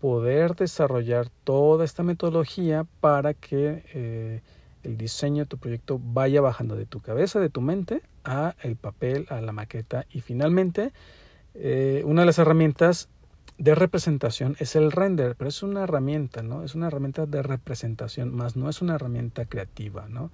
poder 0.00 0.54
desarrollar 0.54 1.28
toda 1.44 1.84
esta 1.84 2.02
metodología 2.02 2.84
para 3.00 3.34
que 3.34 3.84
eh, 3.94 4.42
el 4.82 4.96
diseño 4.96 5.44
de 5.44 5.48
tu 5.48 5.58
proyecto 5.58 6.00
vaya 6.02 6.40
bajando 6.40 6.76
de 6.76 6.86
tu 6.86 7.00
cabeza, 7.00 7.40
de 7.40 7.48
tu 7.48 7.60
mente, 7.60 8.02
a 8.24 8.54
el 8.62 8.76
papel, 8.76 9.26
a 9.30 9.40
la 9.40 9.52
maqueta 9.52 10.06
y 10.10 10.20
finalmente 10.20 10.92
eh, 11.54 12.02
una 12.04 12.22
de 12.22 12.26
las 12.26 12.38
herramientas 12.38 13.08
de 13.58 13.74
representación 13.74 14.56
es 14.58 14.74
el 14.74 14.90
render, 14.90 15.36
pero 15.36 15.48
es 15.48 15.62
una 15.62 15.84
herramienta, 15.84 16.42
¿no? 16.42 16.64
Es 16.64 16.74
una 16.74 16.88
herramienta 16.88 17.26
de 17.26 17.42
representación, 17.42 18.34
más 18.34 18.56
no 18.56 18.68
es 18.68 18.82
una 18.82 18.96
herramienta 18.96 19.44
creativa, 19.44 20.06
¿no? 20.08 20.30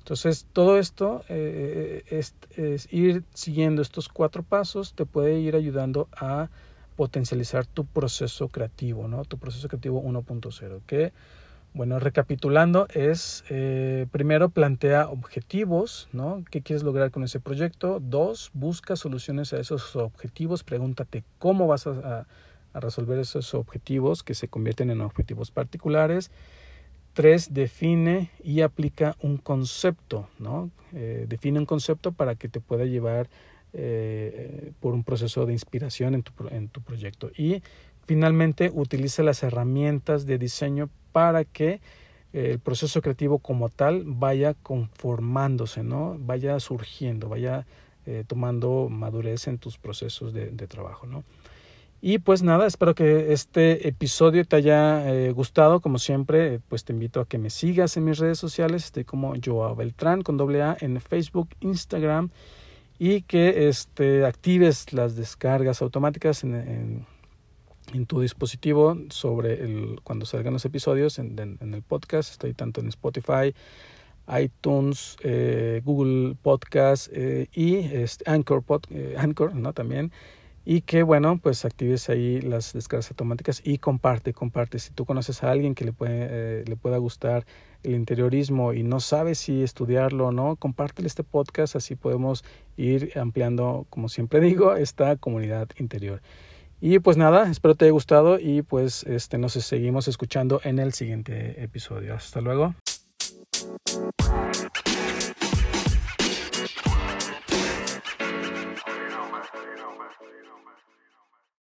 Entonces, 0.00 0.46
todo 0.52 0.78
esto 0.78 1.24
eh, 1.28 2.02
es, 2.10 2.34
es, 2.56 2.92
ir 2.92 3.22
siguiendo 3.34 3.82
estos 3.82 4.08
cuatro 4.08 4.42
pasos, 4.42 4.94
te 4.94 5.06
puede 5.06 5.38
ir 5.38 5.54
ayudando 5.54 6.08
a 6.16 6.48
potencializar 6.96 7.66
tu 7.66 7.84
proceso 7.86 8.48
creativo, 8.48 9.08
¿no? 9.08 9.24
Tu 9.24 9.38
proceso 9.38 9.68
creativo 9.68 10.02
1.0, 10.02 10.80
que, 10.86 11.12
bueno, 11.74 11.98
recapitulando, 11.98 12.88
es, 12.92 13.44
eh, 13.50 14.06
primero, 14.10 14.48
plantea 14.48 15.08
objetivos, 15.08 16.08
¿no? 16.12 16.44
¿Qué 16.50 16.62
quieres 16.62 16.82
lograr 16.82 17.10
con 17.10 17.22
ese 17.22 17.38
proyecto? 17.38 18.00
Dos, 18.00 18.50
busca 18.54 18.96
soluciones 18.96 19.52
a 19.52 19.60
esos 19.60 19.94
objetivos, 19.96 20.64
pregúntate 20.64 21.24
cómo 21.38 21.66
vas 21.66 21.86
a 21.86 22.26
resolver 22.74 23.18
esos 23.18 23.54
objetivos 23.54 24.22
que 24.22 24.34
se 24.34 24.48
convierten 24.48 24.90
en 24.90 25.02
objetivos 25.02 25.50
particulares. 25.50 26.30
Tres, 27.12 27.52
define 27.52 28.30
y 28.42 28.60
aplica 28.60 29.16
un 29.20 29.36
concepto, 29.36 30.28
¿no? 30.38 30.70
Eh, 30.92 31.26
define 31.28 31.58
un 31.58 31.66
concepto 31.66 32.12
para 32.12 32.36
que 32.36 32.48
te 32.48 32.60
pueda 32.60 32.84
llevar 32.84 33.28
eh, 33.72 34.72
por 34.80 34.94
un 34.94 35.02
proceso 35.02 35.44
de 35.44 35.52
inspiración 35.52 36.14
en 36.14 36.22
tu, 36.22 36.32
en 36.50 36.68
tu 36.68 36.80
proyecto. 36.82 37.30
Y 37.36 37.62
finalmente, 38.06 38.70
utiliza 38.72 39.24
las 39.24 39.42
herramientas 39.42 40.24
de 40.24 40.38
diseño 40.38 40.88
para 41.10 41.44
que 41.44 41.80
eh, 42.32 42.52
el 42.52 42.60
proceso 42.60 43.02
creativo 43.02 43.38
como 43.40 43.70
tal 43.70 44.04
vaya 44.06 44.54
conformándose, 44.54 45.82
¿no? 45.82 46.16
Vaya 46.18 46.58
surgiendo, 46.60 47.28
vaya 47.28 47.66
tomando 48.26 48.88
madurez 48.88 49.46
en 49.46 49.58
tus 49.58 49.78
procesos 49.78 50.32
de, 50.32 50.50
de 50.50 50.66
trabajo, 50.66 51.06
¿no? 51.06 51.22
Y 52.02 52.18
pues 52.18 52.42
nada, 52.42 52.66
espero 52.66 52.94
que 52.94 53.34
este 53.34 53.86
episodio 53.86 54.46
te 54.46 54.56
haya 54.56 55.12
eh, 55.12 55.32
gustado. 55.32 55.80
Como 55.80 55.98
siempre, 55.98 56.58
pues 56.68 56.84
te 56.84 56.94
invito 56.94 57.20
a 57.20 57.26
que 57.26 57.36
me 57.36 57.50
sigas 57.50 57.94
en 57.98 58.04
mis 58.04 58.18
redes 58.18 58.38
sociales. 58.38 58.86
Estoy 58.86 59.04
como 59.04 59.34
Joao 59.44 59.76
Beltrán 59.76 60.22
con 60.22 60.38
doble 60.38 60.62
A 60.62 60.76
en 60.80 60.98
Facebook, 61.02 61.50
Instagram. 61.60 62.30
Y 62.98 63.22
que 63.22 63.68
este, 63.68 64.24
actives 64.24 64.94
las 64.94 65.14
descargas 65.14 65.82
automáticas 65.82 66.42
en, 66.42 67.06
en, 67.92 68.06
tu 68.06 68.20
dispositivo 68.20 68.96
sobre 69.10 69.62
el, 69.62 70.00
cuando 70.02 70.24
salgan 70.24 70.54
los 70.54 70.64
episodios 70.64 71.18
en, 71.18 71.58
el 71.60 71.82
podcast. 71.82 72.30
Estoy 72.30 72.54
tanto 72.54 72.80
en 72.80 72.88
Spotify, 72.88 73.54
iTunes, 74.38 75.16
eh, 75.22 75.82
Google 75.84 76.34
Podcast 76.40 77.08
eh, 77.12 77.48
y 77.52 77.76
este, 77.76 78.30
Anchor, 78.30 78.64
Anchor 79.18 79.54
¿no? 79.54 79.74
también 79.74 80.12
y 80.64 80.82
que 80.82 81.02
bueno, 81.02 81.38
pues 81.38 81.64
actives 81.64 82.08
ahí 82.08 82.40
las 82.40 82.72
descargas 82.72 83.10
automáticas 83.10 83.62
y 83.64 83.78
comparte, 83.78 84.32
comparte. 84.32 84.78
Si 84.78 84.92
tú 84.92 85.04
conoces 85.04 85.42
a 85.42 85.50
alguien 85.50 85.74
que 85.74 85.84
le, 85.84 85.92
puede, 85.92 86.28
eh, 86.30 86.64
le 86.66 86.76
pueda 86.76 86.98
gustar 86.98 87.46
el 87.82 87.94
interiorismo 87.94 88.72
y 88.72 88.82
no 88.82 89.00
sabe 89.00 89.34
si 89.34 89.62
estudiarlo 89.62 90.28
o 90.28 90.32
no, 90.32 90.56
compártele 90.56 91.08
este 91.08 91.24
podcast, 91.24 91.76
así 91.76 91.96
podemos 91.96 92.44
ir 92.76 93.12
ampliando, 93.18 93.86
como 93.90 94.08
siempre 94.08 94.40
digo, 94.40 94.76
esta 94.76 95.16
comunidad 95.16 95.68
interior. 95.78 96.20
Y 96.82 96.98
pues 96.98 97.18
nada, 97.18 97.50
espero 97.50 97.74
te 97.74 97.84
haya 97.84 97.92
gustado 97.92 98.38
y 98.38 98.62
pues 98.62 99.04
este, 99.04 99.36
nos 99.36 99.52
seguimos 99.52 100.08
escuchando 100.08 100.60
en 100.64 100.78
el 100.78 100.94
siguiente 100.94 101.62
episodio. 101.62 102.14
Hasta 102.14 102.40
luego. 102.40 102.74